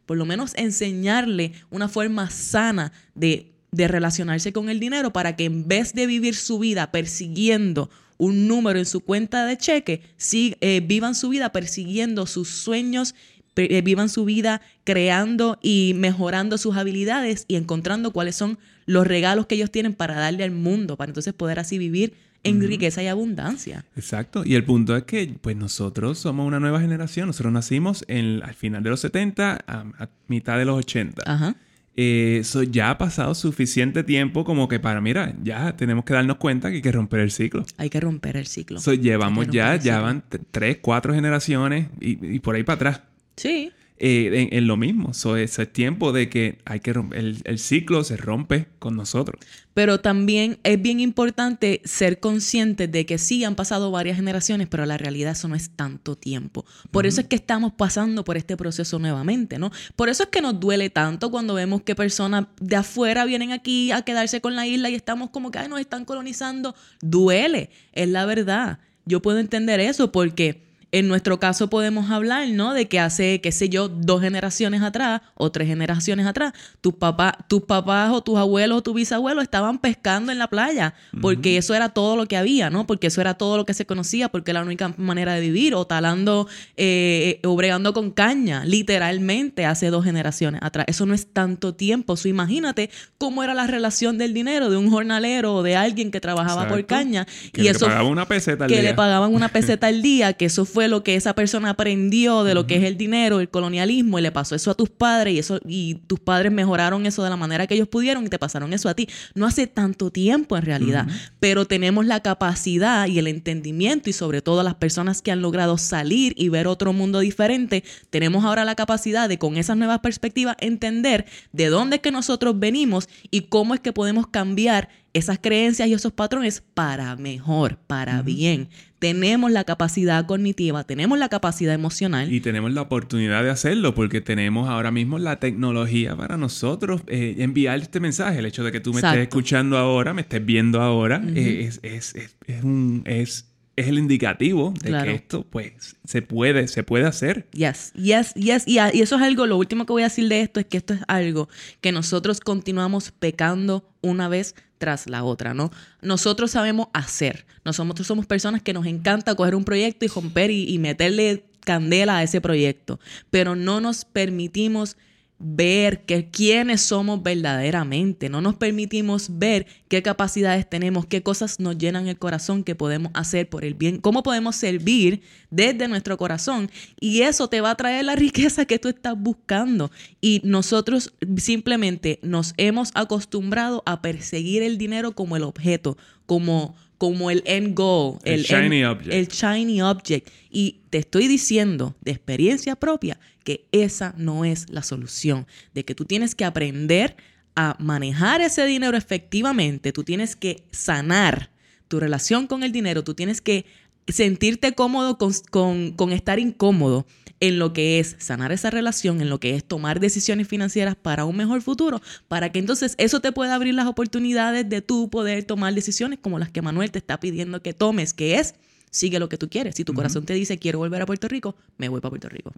[0.06, 5.46] por lo menos enseñarle una forma sana de, de relacionarse con el dinero para que
[5.46, 10.02] en vez de vivir su vida persiguiendo un número en su cuenta de cheque,
[10.32, 13.16] eh, vivan su vida persiguiendo sus sueños,
[13.58, 19.48] eh, vivan su vida creando y mejorando sus habilidades y encontrando cuáles son los regalos
[19.48, 23.08] que ellos tienen para darle al mundo, para entonces poder así vivir en riqueza y
[23.08, 23.86] abundancia.
[23.96, 24.44] Exacto.
[24.46, 27.26] Y el punto es que, pues nosotros somos una nueva generación.
[27.26, 31.24] Nosotros nacimos en, al final de los 70, a, a mitad de los 80.
[31.26, 31.56] Ajá
[31.98, 36.38] eso eh, ya ha pasado suficiente tiempo como que para, mira, ya tenemos que darnos
[36.38, 37.66] cuenta que hay que romper el ciclo.
[37.78, 38.80] Hay que romper el ciclo.
[38.80, 43.02] llevamos ya, ya van tres, cuatro generaciones y, y por ahí para atrás.
[43.38, 43.72] Sí.
[43.98, 45.14] Eh, en, lo mismo.
[45.14, 49.40] So, es tiempo de que hay que romper, el, ciclo se rompe con nosotros.
[49.74, 54.86] Pero también es bien importante ser conscientes de que sí han pasado varias generaciones, pero
[54.86, 56.66] la realidad eso no es tanto tiempo.
[56.92, 59.72] Por eso es que estamos pasando por este proceso nuevamente, ¿no?
[59.96, 63.92] Por eso es que nos duele tanto cuando vemos que personas de afuera vienen aquí
[63.92, 66.76] a quedarse con la isla y estamos como que Ay, nos están colonizando.
[67.00, 68.80] Duele, es la verdad.
[69.06, 72.74] Yo puedo entender eso porque en nuestro caso podemos hablar, ¿no?
[72.74, 77.34] De que hace, qué sé yo, dos generaciones atrás o tres generaciones atrás, tus papás,
[77.50, 81.74] tus papás o tus abuelos o tus bisabuelos estaban pescando en la playa, porque eso
[81.74, 82.88] era todo lo que había, ¿no?
[82.88, 85.76] Porque eso era todo lo que se conocía, porque era la única manera de vivir,
[85.76, 90.86] o talando eh, o bregando con caña, literalmente hace dos generaciones atrás.
[90.88, 92.16] Eso no es tanto tiempo.
[92.16, 96.22] So, imagínate cómo era la relación del dinero de un jornalero o de alguien que
[96.22, 97.28] trabajaba por caña.
[97.52, 98.78] Que y le pagaban una peseta al día.
[98.78, 102.44] Que le pagaban una peseta al día, que eso fue lo que esa persona aprendió
[102.44, 105.34] de lo que es el dinero, el colonialismo, y le pasó eso a tus padres,
[105.34, 108.40] y, eso, y tus padres mejoraron eso de la manera que ellos pudieron y te
[108.40, 109.08] pasaron eso a ti.
[109.34, 111.08] No hace tanto tiempo en realidad,
[111.40, 115.78] pero tenemos la capacidad y el entendimiento, y sobre todo las personas que han logrado
[115.78, 120.56] salir y ver otro mundo diferente, tenemos ahora la capacidad de con esas nuevas perspectivas
[120.60, 125.88] entender de dónde es que nosotros venimos y cómo es que podemos cambiar esas creencias
[125.88, 128.68] y esos patrones para mejor, para bien.
[129.06, 132.34] Tenemos la capacidad cognitiva, tenemos la capacidad emocional.
[132.34, 137.36] Y tenemos la oportunidad de hacerlo porque tenemos ahora mismo la tecnología para nosotros eh,
[137.38, 138.40] enviar este mensaje.
[138.40, 141.80] El hecho de que tú me estés escuchando ahora, me estés viendo ahora, eh, es,
[141.84, 143.04] es, es, es, un...
[143.06, 147.48] Es, es el indicativo de que esto, pues, se puede, se puede hacer.
[147.52, 148.64] Yes, yes, yes.
[148.68, 150.78] Y, y, eso es algo, lo último que voy a decir de esto es que
[150.78, 151.50] esto es algo
[151.82, 155.72] que nosotros continuamos pecando una vez tras la otra, ¿no?
[156.02, 157.46] Nosotros sabemos hacer.
[157.66, 162.18] Nosotros somos personas que nos encanta coger un proyecto y romper y, y meterle candela
[162.18, 164.98] a ese proyecto, pero no nos permitimos
[165.38, 171.78] ver que quiénes somos verdaderamente, no nos permitimos ver qué capacidades tenemos, qué cosas nos
[171.78, 176.72] llenan el corazón que podemos hacer por el bien, cómo podemos servir desde nuestro corazón.
[177.00, 179.92] Y eso te va a traer la riqueza que tú estás buscando.
[180.22, 187.30] Y nosotros simplemente nos hemos acostumbrado a perseguir el dinero como el objeto, como como
[187.30, 189.14] el end goal, el, shiny object.
[189.14, 190.30] El shiny object.
[190.50, 195.96] Y te estoy diciendo de experiencia propia que esa no es la solución, de que
[195.96, 197.16] tú tienes que aprender
[197.56, 201.52] a manejar ese dinero efectivamente, tú tienes que sanar
[201.88, 203.66] tu relación con el dinero, tú tienes que
[204.08, 207.06] sentirte cómodo con, con estar incómodo
[207.40, 211.26] en lo que es sanar esa relación, en lo que es tomar decisiones financieras para
[211.26, 215.44] un mejor futuro, para que entonces eso te pueda abrir las oportunidades de tú poder
[215.44, 218.56] tomar decisiones como las que Manuel te está pidiendo que tomes, que es
[218.90, 219.76] sigue lo que tú quieres.
[219.76, 222.54] Si tu corazón te dice quiero volver a Puerto Rico, me voy para Puerto Rico.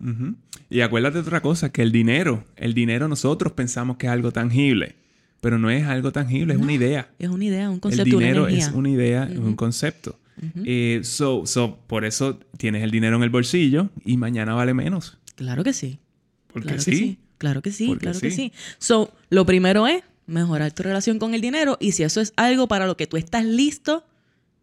[0.69, 4.31] Y acuérdate de otra cosa, que el dinero, el dinero nosotros pensamos que es algo
[4.31, 4.95] tangible.
[5.41, 7.10] pero no es algo tangible, es una idea.
[7.19, 10.19] Es una idea, un concepto, el dinero una es una idea, es un concepto.
[10.65, 15.17] Eh, so, so, por eso tienes el dinero en el bolsillo y mañana vale menos.
[15.36, 16.00] Claro que sí.
[16.47, 16.91] Porque claro sí.
[16.91, 17.19] Que sí.
[17.38, 18.52] Claro que sí, Porque claro que sí.
[18.80, 22.67] So, lo primero es mejorar tu relación con el dinero y si eso es algo
[22.67, 24.04] para lo que tú estás listo,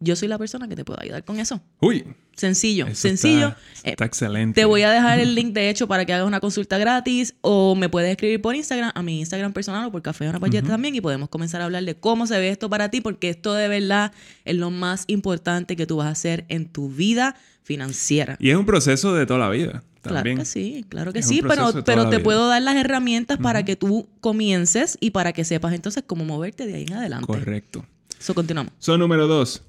[0.00, 1.60] yo soy la persona que te puedo ayudar con eso.
[1.80, 2.04] Uy,
[2.36, 3.54] Sencillo, eso sencillo.
[3.84, 4.60] Está, Eh, excelente.
[4.60, 7.76] te voy a dejar el link, de hecho, para que hagas una consulta gratis o
[7.76, 10.96] me puedes escribir por Instagram, a mi Instagram personal o por Café Una Payeta también
[10.96, 13.68] y podemos comenzar a hablar de cómo se ve esto para ti porque esto de
[13.68, 14.10] verdad
[14.44, 18.36] es lo más importante que tú vas a hacer en tu vida financiera.
[18.40, 19.82] Y es un proceso de toda la vida.
[20.02, 21.72] Claro que sí, claro que Es sí, de pero,
[22.10, 22.22] te vida.
[22.22, 26.66] puedo dar las herramientas para que tú comiences y para que sepas entonces cómo moverte
[26.66, 27.26] de ahí en adelante.
[27.26, 27.86] Correcto.
[28.20, 28.72] Eso continuamos.
[28.78, 29.62] So, número dos.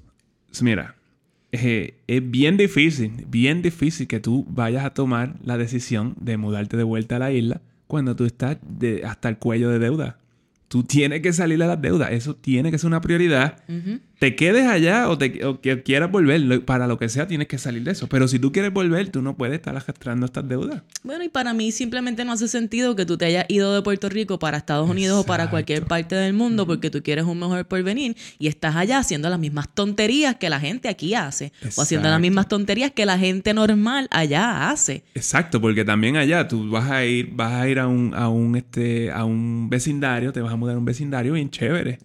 [0.62, 0.96] Mira,
[1.52, 6.76] eh, es bien difícil, bien difícil que tú vayas a tomar la decisión de mudarte
[6.78, 10.18] de vuelta a la isla cuando tú estás de- hasta el cuello de deuda.
[10.68, 12.12] Tú tienes que salir de las deudas.
[12.12, 13.64] Eso tiene que ser una prioridad.
[14.20, 17.58] Te quedes allá o, te, o que quieras volver, para lo que sea, tienes que
[17.58, 18.08] salir de eso.
[18.08, 20.84] Pero si tú quieres volver, tú no puedes estar arrastrando estas deudas.
[21.04, 24.10] Bueno, y para mí simplemente no hace sentido que tú te hayas ido de Puerto
[24.10, 27.66] Rico para Estados Unidos o para cualquier parte del mundo porque tú quieres un mejor
[27.66, 32.10] porvenir y estás allá haciendo las mismas tonterías que la gente aquí hace o haciendo
[32.10, 35.04] las mismas tonterías que la gente normal allá hace.
[35.14, 38.56] Exacto, porque también allá tú vas a ir, vas a ir a un, a un,
[38.56, 42.00] este, a un vecindario, te vas a mudar a un vecindario bien chévere.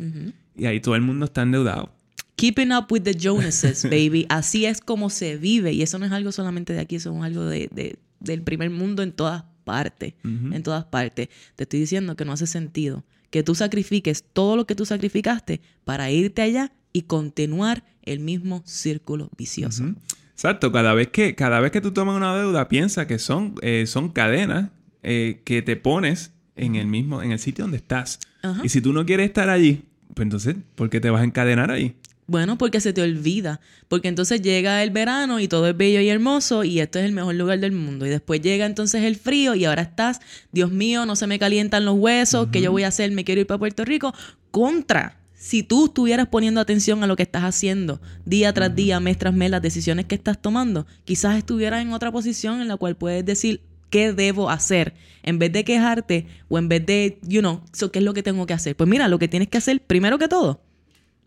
[0.57, 2.00] Y ahí todo el mundo está endeudado.
[2.41, 4.27] Keeping up with the Joneses, baby.
[4.29, 5.73] Así es como se vive.
[5.73, 8.71] Y eso no es algo solamente de aquí, eso es algo de, de- del primer
[8.71, 10.15] mundo en todas partes.
[10.25, 11.29] En todas partes.
[11.57, 15.61] Te estoy diciendo que no hace sentido que tú sacrifiques todo lo que tú sacrificaste
[15.85, 19.85] para irte allá y continuar el mismo círculo vicioso.
[20.33, 23.85] Exacto, cada vez que, cada vez que tú tomas una deuda, piensa que son, eh,
[23.87, 24.71] son cadenas
[25.03, 28.19] eh, que te pones en el mismo, en el sitio donde estás.
[28.65, 31.71] Y si tú no quieres estar allí, pues entonces, ¿por qué te vas a encadenar
[31.71, 31.95] ahí?
[32.31, 33.61] Bueno, porque se te olvida.
[33.89, 37.11] Porque entonces llega el verano y todo es bello y hermoso y esto es el
[37.11, 38.07] mejor lugar del mundo.
[38.07, 40.21] Y después llega entonces el frío y ahora estás,
[40.53, 43.11] Dios mío, no se me calientan los huesos, ¿qué yo voy a hacer?
[43.11, 44.15] Me quiero ir para Puerto Rico.
[44.53, 45.19] Contra.
[45.35, 49.35] Si tú estuvieras poniendo atención a lo que estás haciendo día tras día, mes tras
[49.35, 53.27] mes, las decisiones que estás tomando, quizás estuvieras en otra posición en la cual puedes
[53.27, 57.91] decir qué debo hacer en vez de quejarte o en vez de, you know, so,
[57.91, 58.77] ¿qué es lo que tengo que hacer?
[58.77, 60.61] Pues mira, lo que tienes que hacer primero que todo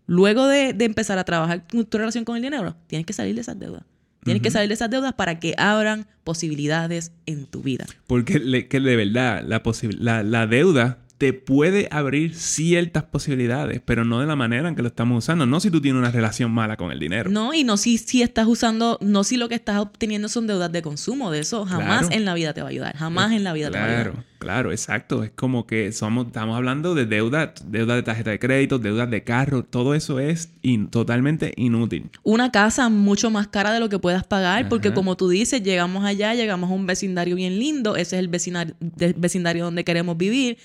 [0.06, 3.36] Luego de, de empezar a trabajar tu, tu relación con el dinero, tienes que salir
[3.36, 3.84] de esas deudas.
[4.24, 7.86] Tienes que salir de esas deudas para que abran posibilidades en tu vida.
[8.08, 9.62] Porque le- que de verdad la,
[10.00, 14.82] la, la deuda te puede abrir ciertas posibilidades, pero no de la manera en que
[14.82, 15.46] lo estamos usando.
[15.46, 17.30] No si tú tienes una relación mala con el dinero.
[17.30, 20.70] No, y no si, si estás usando, no si lo que estás obteniendo son deudas
[20.74, 21.32] de consumo.
[21.32, 22.16] De eso jamás Claro.
[22.18, 22.98] en la vida te va a ayudar.
[22.98, 24.04] Jamás en la vida te va a ayudar.
[24.12, 25.24] Claro, claro, exacto.
[25.24, 29.24] Es como que somos, estamos hablando de deuda, deuda de tarjeta de crédito, deudas de
[29.24, 32.10] carro, todo eso es in- totalmente inútil.
[32.24, 36.04] Una casa mucho más cara de lo que puedas pagar, porque como tú dices, llegamos
[36.04, 40.18] allá, llegamos a un vecindario bien lindo, ese es el vecindario, de- vecindario donde queremos
[40.18, 40.58] vivir.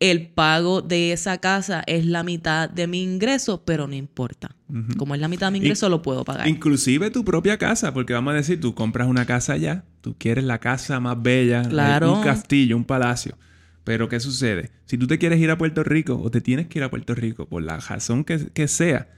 [0.00, 4.54] El pago de esa casa es la mitad de mi ingreso, pero no importa.
[4.96, 6.48] Como es la mitad de mi ingreso, lo puedo pagar.
[6.48, 10.44] Inclusive tu propia casa, porque vamos a decir, tú compras una casa allá, tú quieres
[10.44, 12.12] la casa más bella, Claro.
[12.14, 13.36] un castillo, un palacio.
[13.84, 14.70] Pero ¿qué sucede?
[14.86, 17.14] Si tú te quieres ir a Puerto Rico o te tienes que ir a Puerto
[17.14, 19.08] Rico por la razón que, que sea,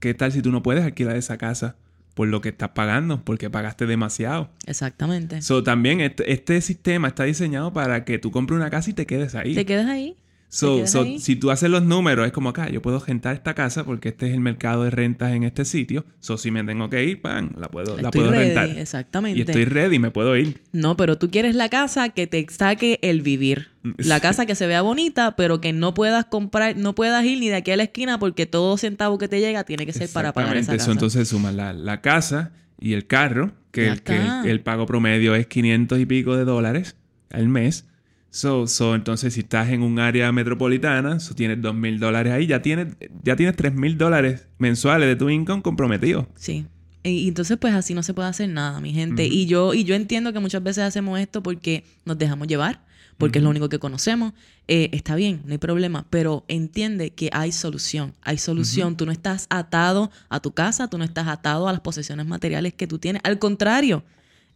[0.00, 1.76] ¿qué tal si tú no puedes alquilar esa casa
[2.14, 3.22] por lo que estás pagando?
[3.24, 4.50] Porque pagaste demasiado.
[4.66, 5.42] Exactamente.
[5.42, 9.06] So, también este, este sistema está diseñado para que tú compres una casa y te
[9.06, 9.54] quedes ahí.
[9.54, 10.16] ¿Te quedas ahí?
[10.56, 14.10] So, si tú haces los números, es como acá, yo puedo rentar esta casa porque
[14.10, 16.04] este es el mercado de rentas en este sitio.
[16.20, 18.78] So, si me tengo que ir, pan, la puedo, la Estoy puedo ready, rentar.
[18.78, 19.36] exactamente.
[19.38, 20.62] Y estoy ready, me puedo ir.
[20.70, 23.70] No, pero tú quieres la casa que te saque el vivir.
[23.98, 27.48] La casa que se vea bonita, pero que no puedas comprar, no puedas ir ni
[27.48, 30.32] de aquí a la esquina porque todo centavo que te llega tiene que ser para
[30.32, 30.84] pagar esa casa.
[30.86, 34.42] So, entonces sumas la, la casa y el carro, que, Ya el, que está.
[34.44, 36.94] el, el pago promedio es 500 y pico de dólares
[37.30, 37.86] al mes.
[38.34, 42.48] So, so, entonces, si estás en un área metropolitana, so, tienes 2 mil dólares ahí,
[42.48, 42.88] ya tienes,
[43.22, 46.26] ya tienes 3 mil dólares mensuales de tu income comprometido.
[46.34, 46.66] Sí.
[47.04, 49.24] Y entonces, pues así no se puede hacer nada, mi gente.
[49.24, 52.84] Y yo, y yo entiendo que muchas veces hacemos esto porque nos dejamos llevar,
[53.18, 54.32] porque es lo único que conocemos.
[54.66, 56.04] Eh, está bien, no hay problema.
[56.10, 58.14] Pero entiende que hay solución.
[58.20, 58.96] Hay solución.
[58.96, 62.74] Tú no estás atado a tu casa, tú no estás atado a las posesiones materiales
[62.74, 63.22] que tú tienes.
[63.24, 64.02] Al contrario,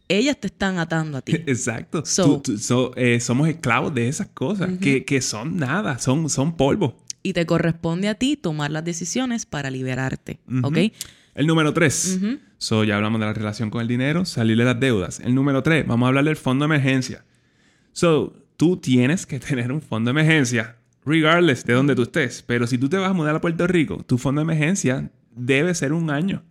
[0.09, 1.31] ellas te están atando a ti.
[1.47, 2.03] Exacto.
[2.05, 6.29] So- Tú- tú- so, eh, somos esclavos de esas cosas que, que son nada, son,
[6.29, 6.97] son polvo.
[7.23, 10.39] y te corresponde a ti tomar las decisiones para liberarte.
[10.63, 10.77] ¿Ok?
[11.35, 12.19] El número tres.
[12.57, 15.19] So, ya hablamos de la relación con el dinero, salir de las deudas.
[15.21, 17.23] El número tres, vamos a hablar del fondo de emergencia.
[17.93, 22.41] So, tú tienes que tener un fondo de emergencia regardless de donde tú estés.
[22.45, 25.73] Pero si tú te vas a mudar a Puerto Rico, tu fondo de emergencia debe
[25.75, 26.43] ser un año.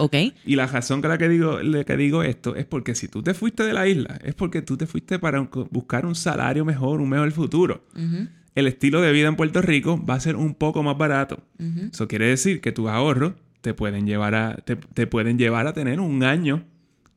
[0.00, 0.14] Ok.
[0.46, 3.34] Y la razón que la que digo, que digo esto es porque si tú te
[3.34, 7.00] fuiste de la isla, es porque tú te fuiste para un- buscar un salario mejor,
[7.00, 7.82] un mejor futuro.
[8.54, 11.40] El estilo de vida en Puerto Rico va a ser un poco más barato.
[11.92, 15.72] Eso quiere decir que tus ahorros te pueden llevar a, te, te pueden llevar a
[15.72, 16.64] tener un año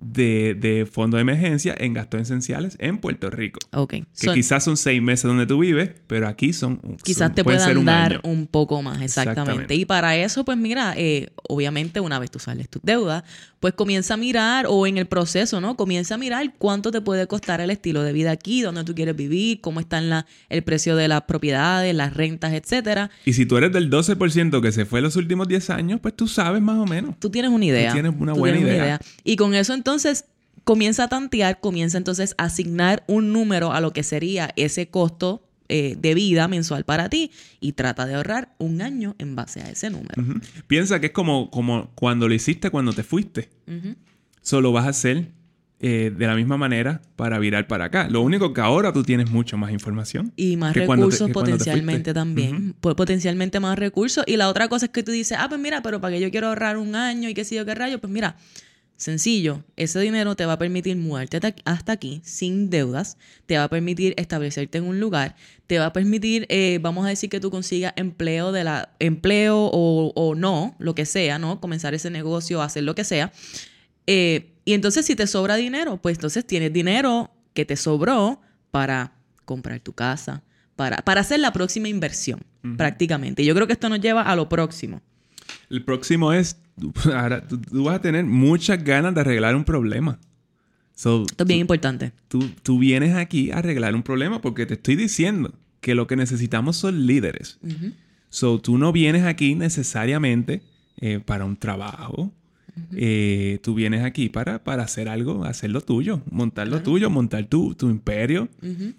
[0.02, 3.60] de, de fondo de emergencia en gastos esenciales en Puerto Rico.
[3.74, 3.90] Ok.
[3.92, 6.80] Que So, quizás son seis meses donde tú vives, pero aquí son.
[7.04, 8.22] quizás son- te ser puedan un dar año.
[8.24, 9.42] un poco más, exactamente.
[9.42, 9.76] Exactamente.
[9.76, 13.24] Y para eso, pues mira, eh, obviamente una vez tú sales tus deudas,
[13.60, 15.78] pues comienza a mirar, o en el proceso, ¿no?
[15.78, 19.16] Comienza a mirar cuánto te puede costar el estilo de vida aquí, dónde tú quieres
[19.16, 23.12] vivir, cómo está la, el precio de las propiedades, las rentas, etcétera.
[23.24, 26.28] Y si tú eres del 12% que se fue los últimos 10 años, pues tú
[26.28, 27.20] sabes más o menos.
[27.20, 27.94] Tú tienes una idea.
[27.94, 29.00] tienes una buena tienes idea.
[29.24, 29.91] Y con eso entonces
[30.64, 35.44] comienza a tantear, comienza entonces a asignar un número a lo que sería ese costo
[35.70, 37.32] eh, de vida mensual para ti
[37.62, 40.22] y trata de ahorrar un año en base a ese número.
[40.68, 43.50] Piensa que es como, como cuando lo hiciste cuando te fuiste.
[44.42, 45.28] Solo vas a hacer
[45.80, 48.08] eh, de la misma manera para virar para acá.
[48.10, 50.32] Lo único que ahora tú tienes mucho más información.
[50.36, 52.76] Y más recursos te potencialmente también.
[52.80, 54.24] Po- Potencialmente más recursos.
[54.28, 56.30] Y la otra cosa es que tú dices, ah, pues mira, pero para que yo
[56.32, 58.36] quiero ahorrar un año y qué sé yo qué rayo, pues mira,
[59.02, 63.70] sencillo, ese dinero te va a permitir mudarte hasta- aquí sin deudas, te va a
[63.70, 65.36] permitir establecerte en un lugar,
[65.68, 69.58] te va a permitir, eh, vamos a decir que tú consigas empleo de la empleo
[69.74, 71.60] o, o no, lo que sea, ¿no?
[71.60, 73.32] Comenzar ese negocio, hacer lo que sea.
[74.08, 79.14] Eh, y entonces si te sobra dinero, pues entonces tienes dinero que te sobró para
[79.46, 80.44] comprar tu casa,
[80.76, 82.42] para, para hacer la próxima inversión,
[82.78, 83.42] prácticamente.
[83.42, 85.02] Y yo creo que esto nos lleva a lo próximo.
[85.70, 86.58] El próximo es,
[87.14, 90.20] ahora tú, tú vas a tener muchas ganas de arreglar un problema.
[90.96, 92.12] So, Esto es bien importante.
[92.28, 96.16] tú, tú vienes aquí a arreglar un problema porque te estoy diciendo que lo que
[96.16, 97.60] necesitamos son líderes.
[98.30, 100.62] So, tú no vienes aquí necesariamente
[100.98, 102.32] eh, para un trabajo.
[102.96, 107.46] Eh, tú vienes aquí para, para hacer algo, hacer lo tuyo, montar lo tuyo, montar
[107.46, 108.48] tu, tu imperio.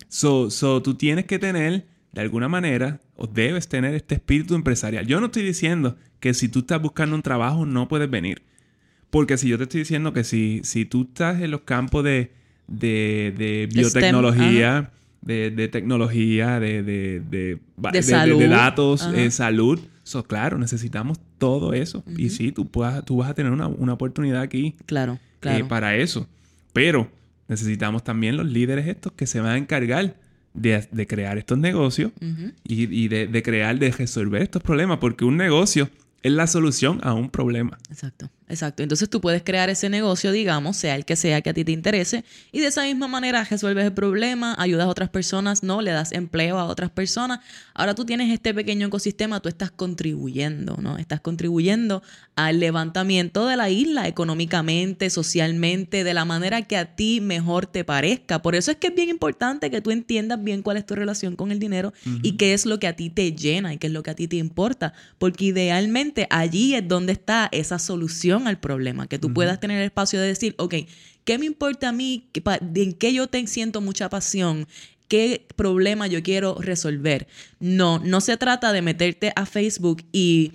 [0.08, 5.06] so, so, tú tienes que tener, de alguna manera, o debes tener este espíritu empresarial.
[5.06, 8.42] Yo no estoy diciendo que si tú estás buscando un trabajo no puedes venir.
[9.10, 12.32] Porque si yo te estoy diciendo que si, si tú estás en los campos de,
[12.66, 17.60] de, de biotecnología, de, de tecnología, de, de, de,
[17.92, 18.42] De salud.
[18.48, 22.02] datos, eh, salud, so, claro, necesitamos todo eso.
[22.16, 25.68] Y sí, tú, puedas, tú vas a tener una, una oportunidad aquí Claro, eh, claro.
[25.68, 26.26] para eso.
[26.72, 27.08] Pero
[27.46, 30.16] necesitamos también los líderes estos que se van a encargar
[30.54, 32.12] de, de crear estos negocios
[32.64, 34.98] y, y de, de crear, de resolver estos problemas.
[34.98, 35.90] Porque un negocio
[36.22, 37.78] es la solución a un problema.
[37.90, 38.82] Exacto, exacto.
[38.82, 41.72] Entonces tú puedes crear ese negocio, digamos, sea el que sea que a ti te
[41.72, 45.90] interese, y de esa misma manera resuelves el problema, ayudas a otras personas, no, le
[45.90, 47.40] das empleo a otras personas.
[47.74, 50.98] Ahora tú tienes este pequeño ecosistema, tú estás contribuyendo, ¿no?
[50.98, 52.02] Estás contribuyendo
[52.36, 57.84] al levantamiento de la isla económicamente, socialmente, de la manera que a ti mejor te
[57.84, 58.42] parezca.
[58.42, 61.36] Por eso es que es bien importante que tú entiendas bien cuál es tu relación
[61.36, 63.92] con el dinero y qué es lo que a ti te llena y qué es
[63.92, 68.58] lo que a ti te importa, porque idealmente allí es donde está esa solución al
[68.58, 70.74] problema, que tú puedas tener el espacio de decir, ok,
[71.24, 72.28] ¿qué me importa a mí?
[72.32, 74.66] ¿Qué pa- ¿En qué yo te siento mucha pasión?
[75.08, 77.26] ¿Qué problema yo quiero resolver?
[77.60, 80.52] No, no se trata de meterte a Facebook y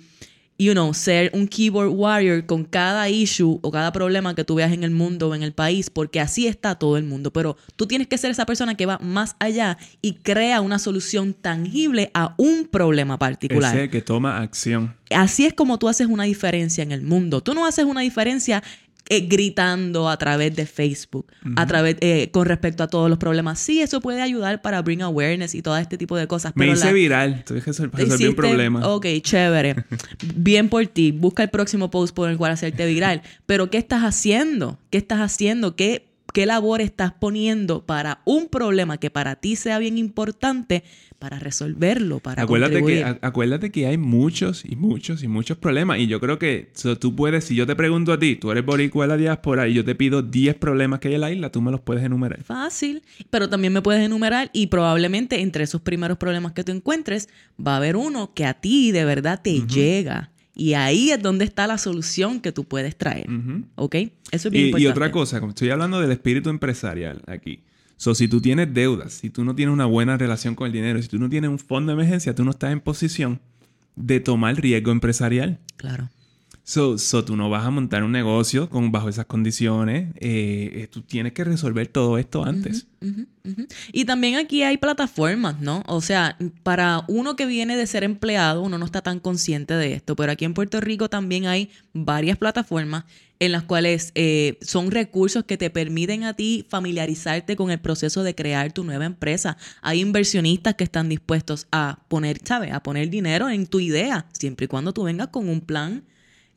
[0.58, 4.72] you know, ser un keyboard warrior con cada issue o cada problema que tú veas
[4.72, 7.32] en el mundo o en el país, porque así está todo el mundo.
[7.32, 11.32] Pero tú tienes que ser esa persona que va más allá y crea una solución
[11.32, 13.76] tangible a un problema particular.
[13.76, 14.96] Ese que toma acción.
[15.10, 17.40] Así es como tú haces una diferencia en el mundo.
[17.40, 18.62] Tú no haces una diferencia
[19.08, 23.58] eh, gritando a través de Facebook, a través eh, con respecto a todos los problemas.
[23.58, 26.52] Sí, eso puede ayudar para bring awareness y todo este tipo de cosas.
[26.54, 27.44] Me pero hice la- viral.
[27.44, 28.88] Tuve que resolver un problema.
[28.88, 29.84] Ok, chévere.
[30.36, 31.12] Bien por ti.
[31.12, 33.22] Busca el próximo post por el cual hacerte viral.
[33.46, 34.78] Pero ¿qué estás haciendo?
[34.90, 35.74] ¿Qué estás haciendo?
[35.76, 40.84] ¿Qué, qué labor estás poniendo para un problema que para ti sea bien importante
[41.18, 43.18] para resolverlo, para acuérdate que, contribuir?
[43.22, 45.98] acuérdate que hay muchos y muchos y muchos problemas.
[45.98, 48.64] Y yo creo que so, tú puedes, si yo te pregunto a ti, tú eres
[48.64, 51.50] boricua de la diáspora y yo te pido 10 problemas que hay en la isla,
[51.50, 52.42] tú me los puedes enumerar.
[52.44, 57.28] Fácil, pero también me puedes enumerar y probablemente entre esos primeros problemas que tú encuentres
[57.64, 60.30] va a haber uno que a ti de verdad te llega.
[60.58, 63.28] Y ahí es donde está la solución que tú puedes traer.
[63.76, 63.94] ¿Ok?
[64.32, 64.88] Eso es bien Y, y importante.
[64.90, 67.60] otra cosa, como estoy hablando del espíritu empresarial aquí.
[67.96, 71.00] So, si tú tienes deudas, si tú no tienes una buena relación con el dinero,
[71.00, 73.40] si tú no tienes un fondo de emergencia, tú no estás en posición
[73.96, 75.58] de tomar riesgo empresarial.
[75.76, 76.10] Claro.
[76.68, 80.10] So, so, tú no vas a montar un negocio con, bajo esas condiciones.
[80.16, 82.86] Eh, eh, tú tienes que resolver todo esto antes.
[83.90, 85.82] Y también aquí hay plataformas, ¿no?
[85.86, 89.94] O sea, para uno que viene de ser empleado, uno no está tan consciente de
[89.94, 93.04] esto, pero aquí en Puerto Rico también hay varias plataformas
[93.38, 98.22] en las cuales eh, son recursos que te permiten a ti familiarizarte con el proceso
[98.24, 99.56] de crear tu nueva empresa.
[99.80, 102.74] Hay inversionistas que están dispuestos a poner, ¿sabes?
[102.74, 106.04] A poner dinero en tu idea, siempre y cuando tú vengas con un plan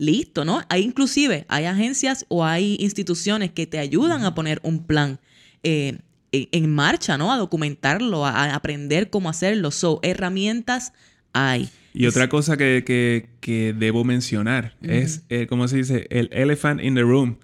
[0.02, 0.62] listo, ¿no?
[0.68, 5.20] Hay inclusive, hay agencias o hay instituciones que te ayudan a poner un plan
[5.62, 6.00] eh,
[6.32, 7.32] en marcha, ¿no?
[7.32, 9.70] A documentarlo, a, aprender cómo hacerlo.
[9.70, 10.92] So, herramientas
[11.34, 11.70] hay.
[11.94, 13.28] Y otra cosa que,
[13.78, 16.08] debo mencionar es, eh, ¿cómo se dice?
[16.10, 17.38] El elephant in the room.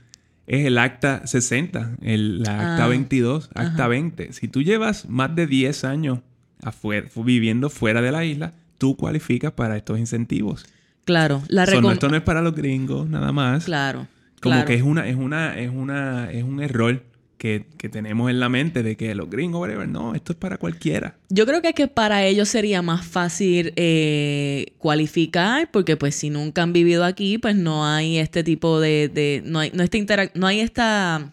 [0.47, 4.32] Es el acta 60, el, la acta 22, ah, acta 20.
[4.32, 6.20] Si tú llevas más de 10 años
[6.64, 10.66] afuera, viviendo fuera de la isla, tú cualificas para estos incentivos.
[11.08, 13.64] Claro, la so, Esto no es para los gringos, nada más.
[13.64, 14.08] Claro.
[14.41, 17.01] Como que es una, es una, es una, es un error
[17.38, 21.16] que, tenemos en la mente de que los gringos, whatever, no, esto es para cualquiera.
[21.30, 26.30] Yo creo que es que para ellos sería más fácil eh, cualificar, porque pues si
[26.30, 30.05] nunca han vivido aquí, pues no hay este tipo de, de no hay, no este
[30.34, 31.32] no hay esta,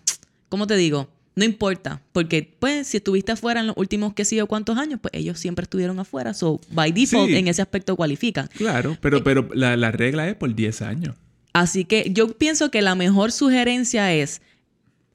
[0.49, 1.09] ¿cómo te digo?
[1.37, 5.01] No importa, porque pues si estuviste afuera en los últimos que sé yo cuántos años,
[5.03, 8.49] pues ellos siempre estuvieron afuera, so by default en ese aspecto cualifican.
[8.57, 11.17] Claro, pero, eh, pero la, la regla es por 10 años.
[11.53, 14.43] Así que yo pienso que la mejor sugerencia es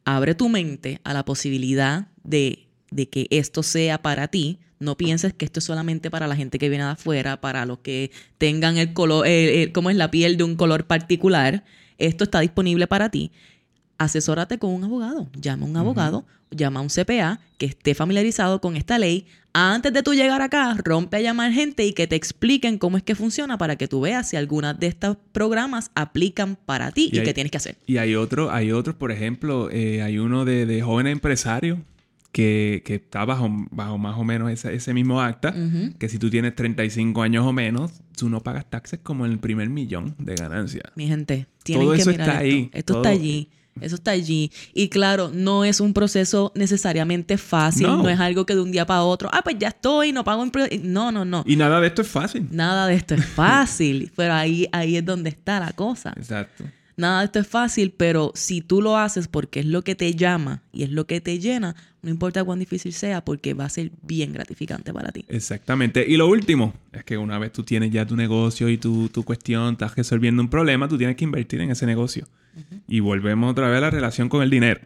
[0.03, 4.59] abre tu mente a la posibilidad de, de que esto sea para ti.
[4.80, 7.80] No pienses que esto es solamente para la gente que viene de afuera, para los
[7.80, 9.26] que tengan el color,
[9.74, 11.63] como es la piel de un color particular.
[11.97, 13.32] Esto está disponible para ti
[14.00, 15.30] asesórate con un abogado.
[15.39, 19.28] Llama a un abogado, llama a un CPA que esté familiarizado con esta ley.
[19.54, 23.04] Antes de tú llegar acá, rompe a llamar gente y que te expliquen cómo es
[23.04, 27.22] que funciona para que tú veas si algunas de estos programas aplican para ti y,
[27.22, 27.78] qué tienes que hacer.
[27.86, 31.80] Y hay otro, hay otros, por ejemplo, eh, hay uno de, de jóvenes empresarios
[32.32, 35.54] que, que, está bajo, bajo más o menos ese, ese mismo acta,
[35.97, 39.39] que si tú tienes 35 años o menos, tú no pagas taxes como en el
[39.39, 40.84] primer millón de ganancias.
[40.95, 42.70] Mi gente, tienen Todo eso está ahí.
[42.74, 43.50] Esto está allí.
[43.82, 44.51] Eso está allí.
[44.73, 47.88] Y claro, no es un proceso necesariamente fácil.
[47.88, 50.45] No, es algo que de un día para otro, ah, pues ya estoy, no pago
[50.84, 51.43] No, no, no.
[51.45, 52.47] Y nada de esto es fácil.
[52.51, 54.11] Nada de esto es fácil.
[54.15, 56.13] pero ahí, ahí es donde está la cosa.
[56.15, 56.63] Exacto.
[56.99, 60.15] Nada de esto es fácil, pero si tú lo haces porque es lo que te
[60.15, 63.69] llama y es lo que te llena, no importa cuán difícil sea, porque va a
[63.69, 65.23] ser bien gratificante para ti.
[65.30, 66.05] Exactamente.
[66.05, 69.23] Y lo último es que una vez tú tienes ya tu negocio y tu, tu
[69.23, 72.27] cuestión, estás resolviendo un problema, tú tienes que invertir en ese negocio.
[72.88, 74.82] Y volvemos otra vez a la relación con el dinero.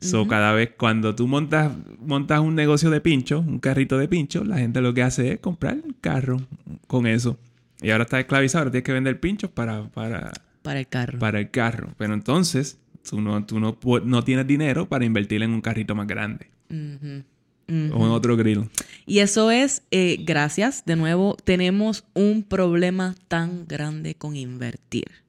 [0.00, 4.44] so, cada vez cuando tú montas, montas un negocio de pincho, un carrito de pincho,
[4.44, 6.40] la gente lo que hace es comprar un carro
[6.86, 7.38] con eso.
[7.82, 10.32] Y ahora está esclavizado, ahora tienes que vender pinchos para, para
[10.64, 11.18] para el carro.
[11.18, 11.92] Para el carro.
[11.98, 12.78] Pero entonces,
[13.08, 16.48] tú no, tú no, no tienes dinero para invertir en un carrito más grande.
[16.70, 18.70] O en otro grill.
[19.04, 25.23] Y eso es, eh, gracias, de nuevo, tenemos un problema tan grande con invertir.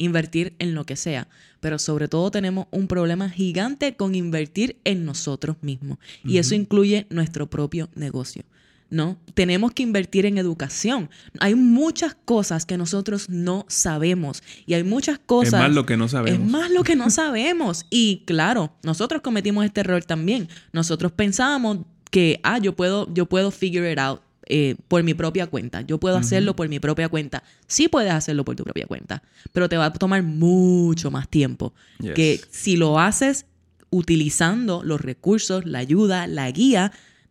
[0.00, 1.28] Invertir en lo que sea.
[1.60, 5.98] Pero sobre todo tenemos un problema gigante con invertir en nosotros mismos.
[6.24, 8.44] Y eso incluye nuestro propio negocio.
[8.90, 9.16] ¿no?
[9.34, 11.08] Tenemos que invertir en educación.
[11.38, 15.54] Hay muchas cosas que nosotros no sabemos y hay muchas cosas...
[15.54, 16.40] Es más lo que no sabemos.
[16.40, 17.86] Es más lo que no sabemos.
[17.88, 20.48] y claro, nosotros cometimos este error también.
[20.72, 21.78] Nosotros pensábamos
[22.10, 24.20] que, ah, yo puedo, yo puedo figure it out.
[24.52, 25.82] Eh, por mi propia cuenta.
[25.82, 27.44] Yo puedo hacerlo por mi propia cuenta.
[27.68, 29.22] Sí puedes hacerlo por tu propia cuenta,
[29.52, 31.72] pero te va a tomar mucho más tiempo
[32.16, 33.46] que si lo haces
[33.90, 36.90] utilizando los recursos, la ayuda, la guía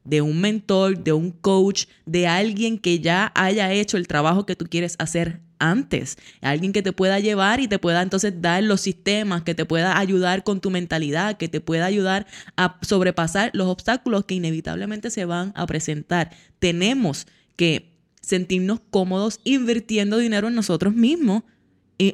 [0.09, 4.55] de un mentor, de un coach, de alguien que ya haya hecho el trabajo que
[4.55, 6.17] tú quieres hacer antes.
[6.41, 9.99] Alguien que te pueda llevar y te pueda entonces dar los sistemas, que te pueda
[9.99, 12.25] ayudar con tu mentalidad, que te pueda ayudar
[12.57, 16.31] a sobrepasar los obstáculos que inevitablemente se van a presentar.
[16.57, 21.43] Tenemos que sentirnos cómodos invirtiendo dinero en nosotros mismos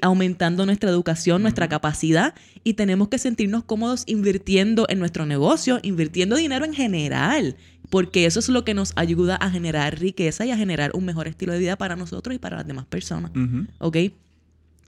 [0.02, 2.34] aumentando nuestra educación, nuestra capacidad
[2.64, 7.56] y tenemos que sentirnos cómodos invirtiendo en nuestro negocio, invirtiendo dinero en general,
[7.90, 11.28] porque eso es lo que nos ayuda a generar riqueza y a generar un mejor
[11.28, 13.32] estilo de vida para nosotros y para las demás personas.
[13.78, 13.98] ¿Ok?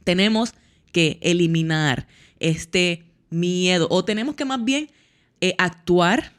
[0.04, 0.54] Tenemos
[0.92, 2.08] que eliminar
[2.40, 4.90] este miedo o tenemos que más bien
[5.42, 6.32] eh, actuar,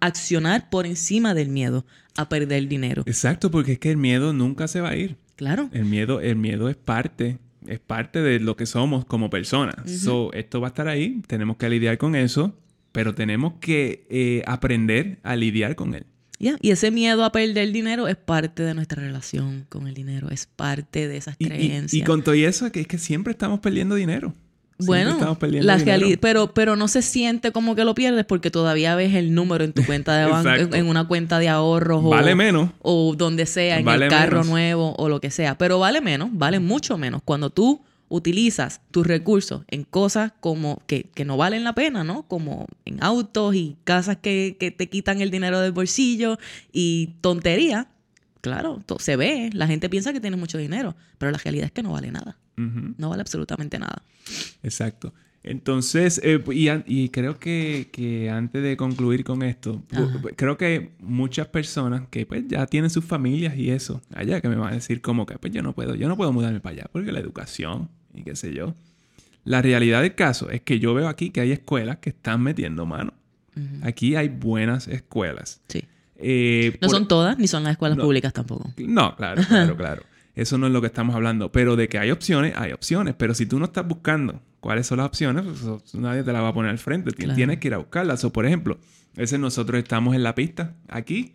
[0.00, 1.86] accionar por encima del miedo
[2.16, 3.04] a perder dinero.
[3.06, 5.16] Exacto, porque es que el miedo nunca se va a ir.
[5.36, 5.70] Claro.
[5.72, 9.76] El miedo, el miedo es parte es parte de lo que somos como personas.
[9.90, 12.58] so, esto va a estar ahí, tenemos que lidiar con eso,
[12.92, 16.04] pero tenemos que eh, aprender a lidiar con él.
[16.38, 20.28] Ya, Y ese miedo a perder dinero es parte de nuestra relación con el dinero,
[20.30, 22.02] es parte de esas Y, y- creencias.
[22.02, 24.34] y con todo eso, que es que siempre estamos perdiendo dinero.
[24.84, 26.06] Siempre Bueno, la dinero.
[26.06, 29.64] reali- pero, pero no se siente como que lo pierdes porque todavía ves el número
[29.64, 32.70] en tu cuenta de banco, en, una cuenta de ahorros o, Vale menos.
[32.80, 34.46] o donde sea, en Vale el carro menos.
[34.48, 35.56] nuevo o lo que sea.
[35.58, 41.04] Pero vale menos, vale mucho menos cuando tú utilizas tus recursos en cosas como que,
[41.14, 42.24] que no valen la pena, ¿no?
[42.24, 46.38] Como en autos y casas que, que te quitan el dinero del bolsillo
[46.72, 47.88] y tontería.
[48.42, 51.82] Claro, se ve, la gente piensa que tienes mucho dinero, pero la realidad es que
[51.84, 52.36] no vale nada.
[52.56, 54.02] No vale absolutamente nada.
[54.62, 55.12] Exacto.
[55.44, 56.40] Entonces, eh,
[56.86, 59.82] y, creo que, que antes de concluir con esto,
[60.36, 64.54] creo que muchas personas que pues ya tienen sus familias y eso, allá que me
[64.54, 66.84] van a decir como que pues yo no puedo, yo no puedo mudarme para allá
[66.92, 68.76] porque la educación y qué sé yo.
[69.44, 72.86] La realidad del caso es que yo veo aquí que hay escuelas que están metiendo
[72.86, 73.12] mano.
[73.82, 75.60] Aquí hay buenas escuelas.
[75.66, 75.82] Sí.
[76.16, 78.04] Eh, No por- son todas, ni son las escuelas No.
[78.04, 78.72] públicas tampoco.
[78.78, 80.02] No, claro, claro, claro.
[80.34, 81.52] Eso no es lo que estamos hablando.
[81.52, 83.14] Pero de que hay opciones, hay opciones.
[83.16, 86.48] Pero si tú no estás buscando cuáles son las opciones, pues, nadie te la va
[86.48, 87.10] a poner al frente.
[87.12, 87.34] Claro.
[87.34, 88.24] Tienes que ir a buscarlas.
[88.24, 88.78] O, por ejemplo,
[89.38, 91.34] nosotros estamos en la pista aquí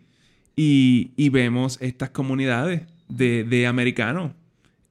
[0.56, 4.32] y, y vemos estas comunidades de, de americanos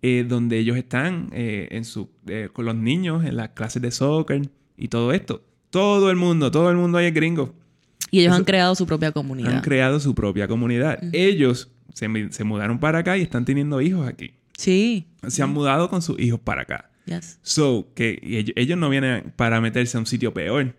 [0.01, 3.91] eh, donde ellos están eh, en su, eh, con los niños en las clases de
[3.91, 5.43] soccer y todo esto.
[5.69, 7.53] Todo el mundo, todo el mundo ahí es gringo
[8.09, 9.53] Y ellos Eso- han creado su propia comunidad.
[9.53, 10.99] han creado su propia comunidad.
[11.13, 14.33] Ellos se, mudaron para acá y están teniendo hijos aquí.
[14.57, 15.07] Sí.
[15.27, 16.89] Se han mudado con sus hijos para acá.
[17.05, 17.39] Yes.
[17.41, 18.19] So, que
[18.55, 20.75] ellos no vienen para meterse a un sitio peor.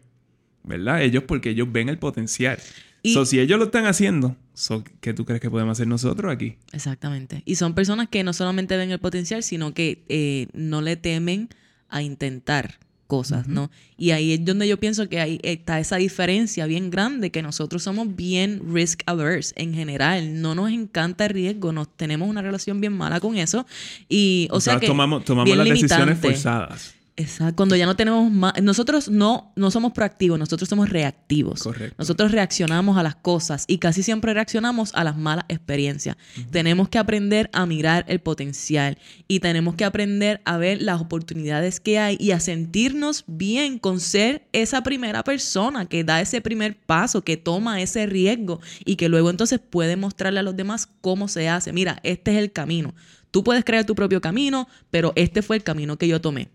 [0.64, 1.02] ¿Verdad?
[1.02, 2.58] Ellos porque ellos ven el potencial.
[3.02, 6.30] Y- So, si ellos lo están haciendo, so, ¿qué tú crees que podemos hacer nosotros
[6.32, 6.56] aquí?
[6.72, 7.42] Exactamente.
[7.46, 11.48] Y son personas que no solamente ven el potencial, sino que eh, no le temen
[11.88, 12.78] a intentar
[13.08, 13.70] cosas, ¿no?
[13.96, 17.82] Y ahí es donde yo pienso que ahí está esa diferencia bien grande, que nosotros
[17.82, 20.40] somos bien risk averse en general.
[20.40, 23.66] No nos encanta el riesgo, nos tenemos una relación bien mala con eso.
[24.08, 24.86] Y, o sea que.
[24.86, 26.97] tomamos, tomamos las decisiones forzadas.
[27.18, 31.64] Exacto, cuando ya no tenemos más, nosotros no, no somos proactivos, nosotros somos reactivos.
[31.64, 31.96] Correcto.
[31.98, 36.16] Nosotros reaccionamos a las cosas y casi siempre reaccionamos a las malas experiencias.
[36.52, 41.80] Tenemos que aprender a mirar el potencial y tenemos que aprender a ver las oportunidades
[41.80, 46.78] que hay y a sentirnos bien con ser esa primera persona que da ese primer
[46.78, 51.26] paso, que toma ese riesgo y que luego entonces puede mostrarle a los demás cómo
[51.26, 51.72] se hace.
[51.72, 52.94] Mira, este es el camino.
[53.32, 56.48] Tú puedes crear tu propio camino, pero este fue el camino que yo tomé.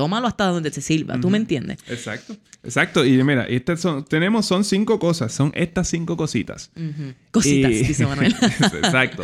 [0.00, 1.76] Tómalo hasta donde te sirva, ¿tú me entiendes?
[1.86, 2.34] Exacto.
[2.64, 3.04] Exacto.
[3.04, 5.30] Y mira, estas son, tenemos, son cinco cosas.
[5.30, 6.70] Son estas cinco cositas.
[6.74, 7.12] Ujú.
[7.30, 8.34] Cositas, Y- dice Manuel.
[8.82, 9.22] Exacto.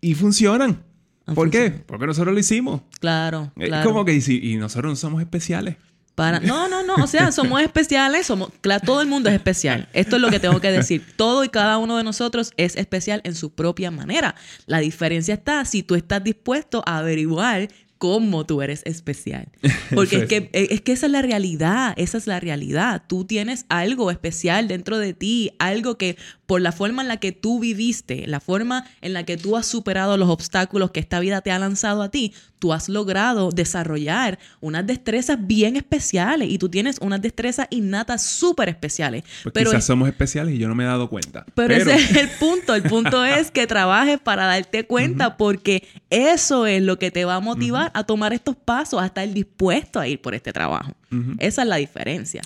[0.00, 0.82] Y funcionan.
[1.26, 1.70] Ah, ¿Por qué?
[1.70, 2.80] Porque nosotros lo hicimos.
[3.00, 3.86] claro, Es claro.
[3.90, 5.76] como que y, y nosotros no somos especiales.
[6.14, 6.40] Para...
[6.40, 6.94] No, no, no.
[6.94, 8.26] O sea, somos especiales.
[8.26, 8.48] Somos...
[8.62, 9.90] Claro, todo el mundo es especial.
[9.92, 11.04] Esto es lo que tengo que decir.
[11.16, 14.34] Todo y cada uno de nosotros es especial en su propia manera.
[14.64, 17.68] La diferencia está si tú estás dispuesto a averiguar
[17.98, 19.48] cómo tú eres especial.
[19.94, 21.94] Porque es que, es que esa es la realidad.
[21.96, 23.02] Esa es la realidad.
[23.06, 25.52] Tú tienes algo especial dentro de ti.
[25.58, 29.36] Algo que por la forma en la que tú viviste, la forma en la que
[29.36, 32.88] tú has superado los obstáculos que esta vida te ha lanzado a ti, tú has
[32.88, 39.22] logrado desarrollar unas destrezas bien especiales y tú tienes unas destrezas innatas súper especiales.
[39.42, 41.46] Pues pero quizás es- somos especiales y yo no me he dado cuenta.
[41.54, 42.74] pero, ese es el punto.
[42.74, 47.36] El punto es que trabajes para darte cuenta porque eso es lo que te va
[47.36, 50.92] a motivar a tomar estos pasos, a estar dispuesto a ir por este trabajo.
[51.38, 52.42] Esa es la diferencia.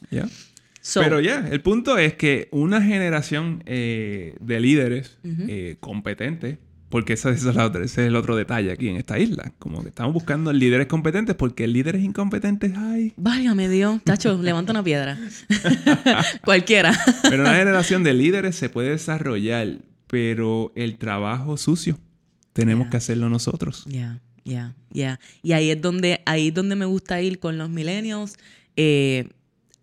[0.84, 6.58] So, Pero ya, el punto es que una generación eh, de líderes eh, competentes,
[6.93, 9.53] porque ese, ese es la otra- ese es el otro detalle aquí en esta isla,
[9.59, 13.14] como que estamos buscando líderes competentes porque líderes incompetentes hay.
[13.16, 15.18] Válgame Dios, Tacho, levanta una piedra.
[16.45, 16.93] Cualquiera.
[17.22, 21.99] Pero una generación de líderes se puede desarrollar, pero el trabajo sucio
[22.53, 23.84] tenemos que hacerlo nosotros.
[23.88, 25.18] Ya, ya, ya.
[25.43, 28.36] Y ahí es donde, ahí es donde me gusta ir con los millennials.
[28.76, 29.28] Eh,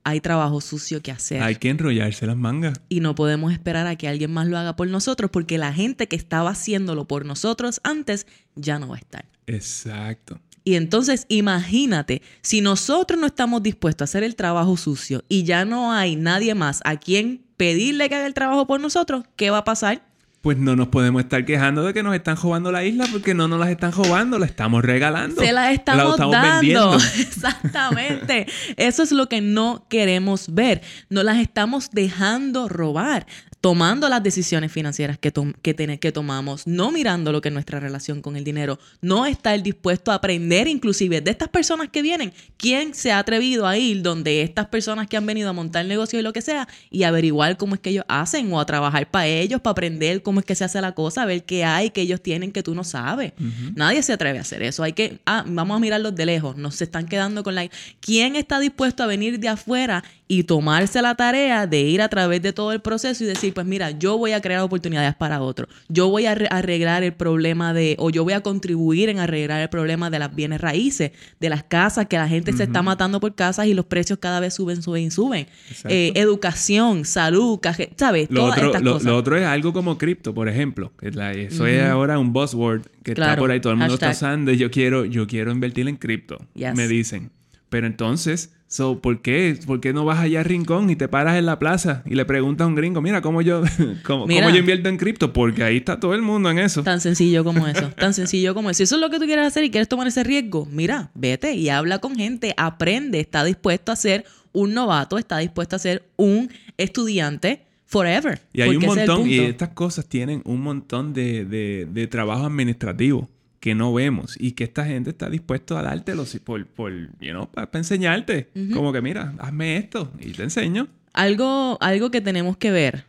[0.09, 1.41] hay trabajo sucio que hacer.
[1.41, 2.81] Hay que enrollarse las mangas.
[2.89, 6.07] y no podemos esperar a que alguien más lo haga por nosotros porque la gente
[6.07, 9.25] que estaba haciéndolo por nosotros antes ya no va a estar.
[9.47, 10.39] Exacto.
[10.63, 15.65] Y entonces imagínate, si nosotros no estamos dispuestos a hacer el trabajo sucio y ya
[15.65, 19.59] no hay nadie más a quien pedirle que haga el trabajo por nosotros, ¿qué va
[19.59, 20.08] a pasar?
[20.41, 23.49] Pues no nos podemos estar quejando de que nos están robando la isla porque no
[23.49, 25.41] nos las están robando, la estamos regalando.
[25.41, 26.51] Se las estamos, estamos dando.
[26.53, 26.95] vendiendo.
[27.19, 28.47] Exactamente.
[28.77, 30.81] Eso es lo que no queremos ver.
[31.09, 33.27] No las estamos dejando robar.
[33.61, 38.21] Tomando las decisiones financieras que, que, que tomamos, no mirando lo que es nuestra relación
[38.21, 42.33] con el dinero, no estar dispuesto a aprender inclusive de estas personas que vienen.
[42.57, 46.21] ¿Quién se ha atrevido a ir donde estas personas que han venido a montar negocios
[46.21, 49.27] y lo que sea y averiguar cómo es que ellos hacen o a trabajar para
[49.27, 52.21] ellos, para aprender cómo es que se hace la cosa, ver qué hay, que ellos
[52.21, 53.33] tienen que tú no sabes?
[53.75, 54.83] Nadie se atreve a hacer eso.
[54.83, 56.55] Hay que, ah, vamos a mirarlos de lejos.
[56.55, 57.69] Nos se están quedando con la...
[57.99, 62.41] ¿Quién está dispuesto a venir de afuera y tomarse la tarea de ir a través
[62.41, 65.69] de todo el proceso y decir, pues mira, yo voy a crear oportunidades para otros,
[65.87, 69.69] yo voy a arreglar el problema de, o yo voy a contribuir en arreglar el
[69.69, 73.35] problema de las bienes raíces, de las casas, que la gente se está matando por
[73.35, 75.47] casas y los precios cada vez suben, suben y suben.
[75.85, 77.59] Eh, educación, salud,
[77.95, 78.29] ¿sabes?
[78.29, 80.91] Lo otro, lo, otro es algo como cripto, por ejemplo.
[81.01, 84.71] eso es ahora un buzzword que está por ahí, todo el mundo está usando, yo
[84.71, 87.31] quiero, yo quiero invertir en cripto, me dicen.
[87.69, 89.57] Pero entonces So, ¿por qué?
[89.65, 92.23] ¿Por qué no vas allá a Rincón y te paras en la plaza y le
[92.25, 93.63] preguntas a un gringo, mira, ¿cómo yo,
[94.03, 95.33] cómo, yo invierto en cripto?
[95.33, 96.83] Porque ahí está todo el mundo en eso.
[96.83, 98.77] Tan sencillo como eso, tan sencillo como eso.
[98.77, 101.55] Si eso es lo que tú quieres hacer y quieres tomar ese riesgo, mira, vete
[101.55, 106.03] y habla con gente, aprende, está dispuesto a ser un novato, está dispuesto a ser
[106.15, 108.39] un estudiante forever.
[108.53, 113.27] Y hay un montón, y estas cosas tienen un montón de, de, de trabajo administrativo
[113.59, 117.49] que no vemos y que esta gente está dispuesto a dártelo por, por you know,
[117.51, 118.49] para, enseñarte.
[118.73, 120.87] Como que mira, hazme esto y te enseño.
[121.13, 123.05] Algo, algo que tenemos que ver,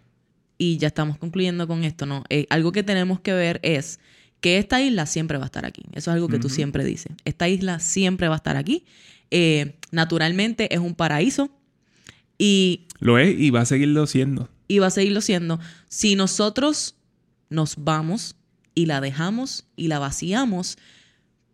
[0.59, 2.25] y ya estamos concluyendo con esto, ¿no?
[2.29, 4.01] Eh, algo que tenemos que ver es
[4.41, 5.83] que esta isla siempre va a estar aquí.
[5.93, 7.13] Eso es algo que tú siempre dices.
[7.25, 8.85] Esta isla siempre va a estar aquí.
[9.31, 11.51] Eh, naturalmente es un paraíso
[12.37, 12.87] y...
[12.99, 14.49] Lo es y va a seguirlo siendo.
[14.67, 15.61] Y va a seguirlo siendo.
[15.89, 16.97] Si nosotros
[17.49, 18.37] nos vamos
[18.81, 20.79] y la dejamos y la vaciamos,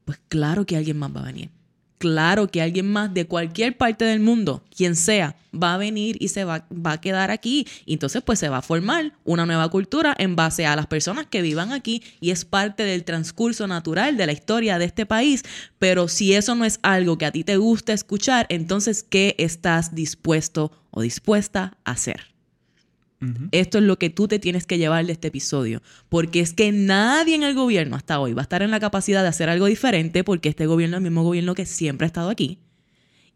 [0.05, 1.51] pues claro que alguien más va a venir.
[1.99, 6.29] Claro que alguien más de cualquier parte del mundo, quien sea, va a venir y
[6.29, 7.67] se va, va, a quedar aquí.
[7.87, 11.27] Y entonces pues se va a formar una nueva cultura en base a las personas
[11.27, 15.43] que vivan aquí y es parte del transcurso natural de la historia de este país.
[15.79, 19.95] Pero si eso no es algo que a ti te gusta escuchar, entonces ¿qué estás
[19.95, 22.36] dispuesto o dispuesta a hacer?
[23.51, 26.71] Esto es lo que tú te tienes que llevar de este episodio, porque es que
[26.71, 29.67] nadie en el gobierno hasta hoy va a estar en la capacidad de hacer algo
[29.67, 32.59] diferente, porque este gobierno es el mismo gobierno que siempre ha estado aquí.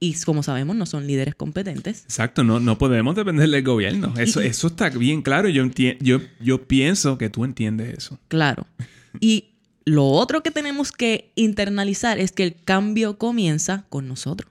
[0.03, 2.05] Y como sabemos, no son líderes competentes.
[2.05, 4.15] Exacto, no, no podemos depender del gobierno.
[4.17, 5.49] Eso, eso está bien claro.
[5.51, 5.65] Yo,
[6.01, 8.19] yo, yo pienso que tú entiendes eso.
[8.29, 8.67] Claro.
[9.19, 14.49] Y lo otro que tenemos que internalizar es que el cambio comienza con nosotros.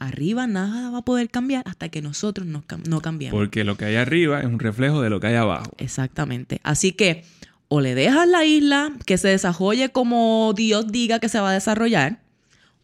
[0.00, 3.38] Arriba nada va a poder cambiar hasta que nosotros no, no cambiemos.
[3.38, 5.72] Porque lo que hay arriba es un reflejo de lo que hay abajo.
[5.78, 6.60] Exactamente.
[6.62, 7.24] Así que
[7.68, 11.54] o le dejas la isla que se desarrolle como Dios diga que se va a
[11.54, 12.20] desarrollar,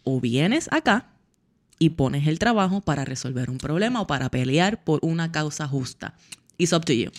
[0.03, 1.09] o vienes acá
[1.78, 6.14] y pones el trabajo para resolver un problema o para pelear por una causa justa.
[6.57, 7.11] It's up to you.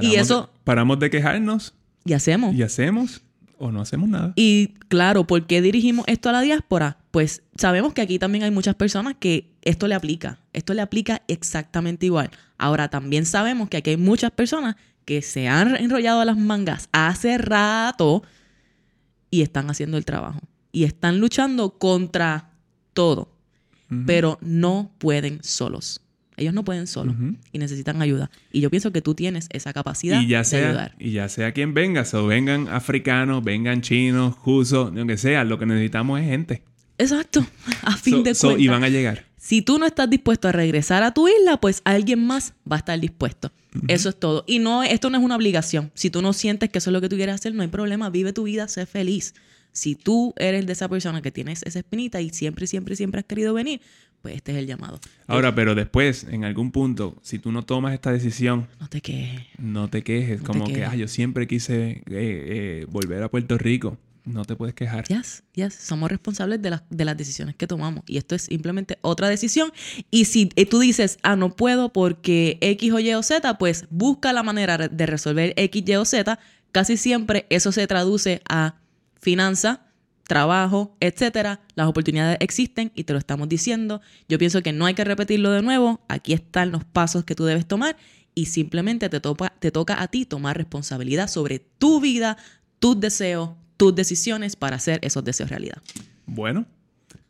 [0.00, 0.50] y eso...
[0.64, 1.74] paramos de quejarnos.
[2.04, 2.54] Y hacemos.
[2.56, 3.22] Y hacemos
[3.58, 4.32] o no hacemos nada.
[4.36, 6.98] Y claro, ¿por qué dirigimos esto a la diáspora?
[7.10, 10.38] Pues sabemos que aquí también hay muchas personas que esto le aplica.
[10.52, 12.30] Esto le aplica exactamente igual.
[12.56, 16.88] Ahora, también sabemos que aquí hay muchas personas que se han enrollado a las mangas
[16.92, 18.22] hace rato
[19.30, 20.40] y están haciendo el trabajo.
[20.72, 22.50] Y están luchando contra
[22.92, 23.34] todo.
[24.06, 26.02] Pero no pueden solos.
[26.38, 27.14] Ellos no pueden solo
[27.52, 28.30] y necesitan ayuda.
[28.52, 30.94] Y yo pienso que tú tienes esa capacidad de ayudar.
[30.98, 35.58] Y ya sea quien venga, o vengan africanos, vengan chinos, jusos, lo que sea, lo
[35.58, 36.62] que necesitamos es gente.
[36.98, 37.46] Exacto,
[37.82, 38.60] a fin de cuentas.
[38.60, 39.24] y van a llegar.
[39.36, 42.78] Si tú no estás dispuesto a regresar a tu isla, pues alguien más va a
[42.80, 43.52] estar dispuesto.
[43.86, 44.44] Eso es todo.
[44.46, 45.92] Y no, esto no es una obligación.
[45.94, 48.10] Si tú no sientes que eso es lo que tú quieres hacer, no hay problema.
[48.10, 49.34] Vive tu vida, sé feliz.
[49.72, 53.26] Si tú eres de esa persona que tienes esa espinita y siempre, siempre, siempre has
[53.26, 53.80] querido venir,
[54.22, 55.00] pues este es el llamado.
[55.26, 58.68] Ahora, pero después, en algún punto, si tú no tomas esta decisión...
[58.80, 59.46] No te quejes.
[59.58, 60.40] No te quejes.
[60.42, 63.96] como que, ah, yo siempre quise eh, eh, volver a Puerto Rico.
[64.24, 65.04] No te puedes quejar.
[65.08, 65.74] Yes, yes.
[65.74, 68.04] Somos responsables de, de, las decisiones que tomamos.
[68.06, 69.72] Y esto es simplemente otra decisión.
[70.10, 73.86] Y si eh, tú dices, ah, no puedo porque X o Y o Z, pues
[73.88, 76.38] busca la manera de resolver X, Y o Z.
[76.72, 78.74] Casi siempre eso se traduce a
[79.18, 79.87] finanza,
[80.28, 81.60] trabajo, etcétera.
[81.74, 84.00] Las oportunidades existen y te lo estamos diciendo.
[84.28, 86.00] Yo pienso que no hay que repetirlo de nuevo.
[86.06, 87.96] Aquí están los pasos que tú debes tomar
[88.34, 92.36] y simplemente te, toca, te toca a ti tomar responsabilidad sobre tu vida,
[92.78, 95.78] tus deseos, tus decisiones para hacer esos deseos realidad.
[96.26, 96.66] Bueno,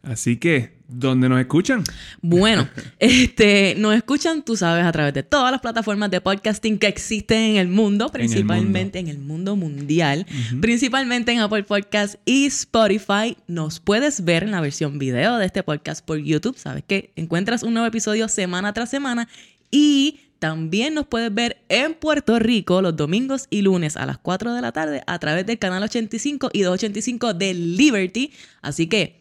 [0.03, 1.83] Así que, ¿dónde nos escuchan?
[2.23, 2.69] Bueno,
[2.99, 7.39] este, nos escuchan, tú sabes, a través de todas las plataformas de podcasting que existen
[7.39, 10.25] en el mundo, principalmente en el mundo, mundial,
[10.61, 13.37] principalmente en Apple Podcast y Spotify.
[13.49, 16.57] Nos puedes ver en la versión video de este podcast por YouTube.
[16.57, 19.29] Sabes que encuentras un nuevo episodio semana tras semana
[19.71, 24.55] y También nos puedes ver en Puerto Rico los domingos y lunes a las 4
[24.55, 28.33] de la tarde a través del canal 85 y 285 de Liberty.
[28.63, 29.18] Así que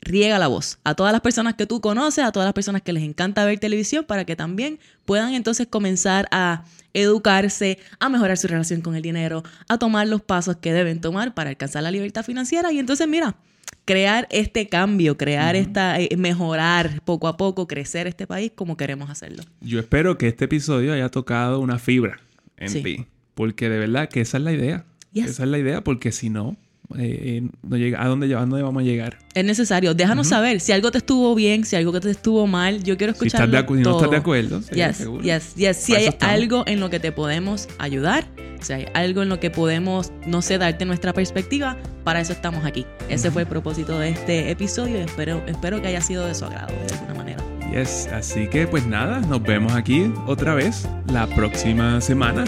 [0.00, 2.92] riega la voz a todas las personas que tú conoces, a todas las personas que
[2.92, 8.48] les encanta ver televisión, para que también puedan entonces comenzar a educarse, a mejorar su
[8.48, 12.24] relación con el dinero, a tomar los pasos que deben tomar para alcanzar la libertad
[12.24, 12.72] financiera.
[12.72, 13.36] Y entonces, mira,
[13.84, 19.10] crear este cambio, crear esta, eh, mejorar poco a poco, crecer este país como queremos
[19.10, 19.42] hacerlo.
[19.60, 22.20] Yo espero que este episodio haya tocado una fibra
[22.56, 24.84] en ti, porque de verdad que esa es la idea.
[25.14, 26.56] Esa es la idea, porque si no,
[26.98, 29.18] eh, no llega, ¿a dónde, ¿a dónde vamos a llegar?
[29.34, 29.94] Es necesario.
[29.94, 32.82] Déjanos saber si algo te estuvo bien, si algo te estuvo mal.
[32.82, 33.48] Yo quiero escuchar.
[33.48, 34.60] Si, estás no estás de acuerdo.
[34.62, 38.26] Si hay algo en lo que te podemos ayudar,
[38.60, 42.64] si hay algo en lo que podemos, no sé, darte nuestra perspectiva, para eso estamos
[42.64, 42.86] aquí.
[43.08, 46.44] Ese fue el propósito de este episodio y espero, espero que haya sido de su
[46.44, 47.44] agrado de alguna manera.
[47.72, 52.44] Yes, así que pues nada, nos vemos aquí otra vez la próxima semana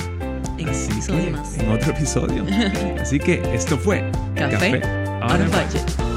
[0.69, 2.45] en otro episodio.
[3.01, 4.81] Así que esto fue Café, Café
[5.49, 6.12] budget.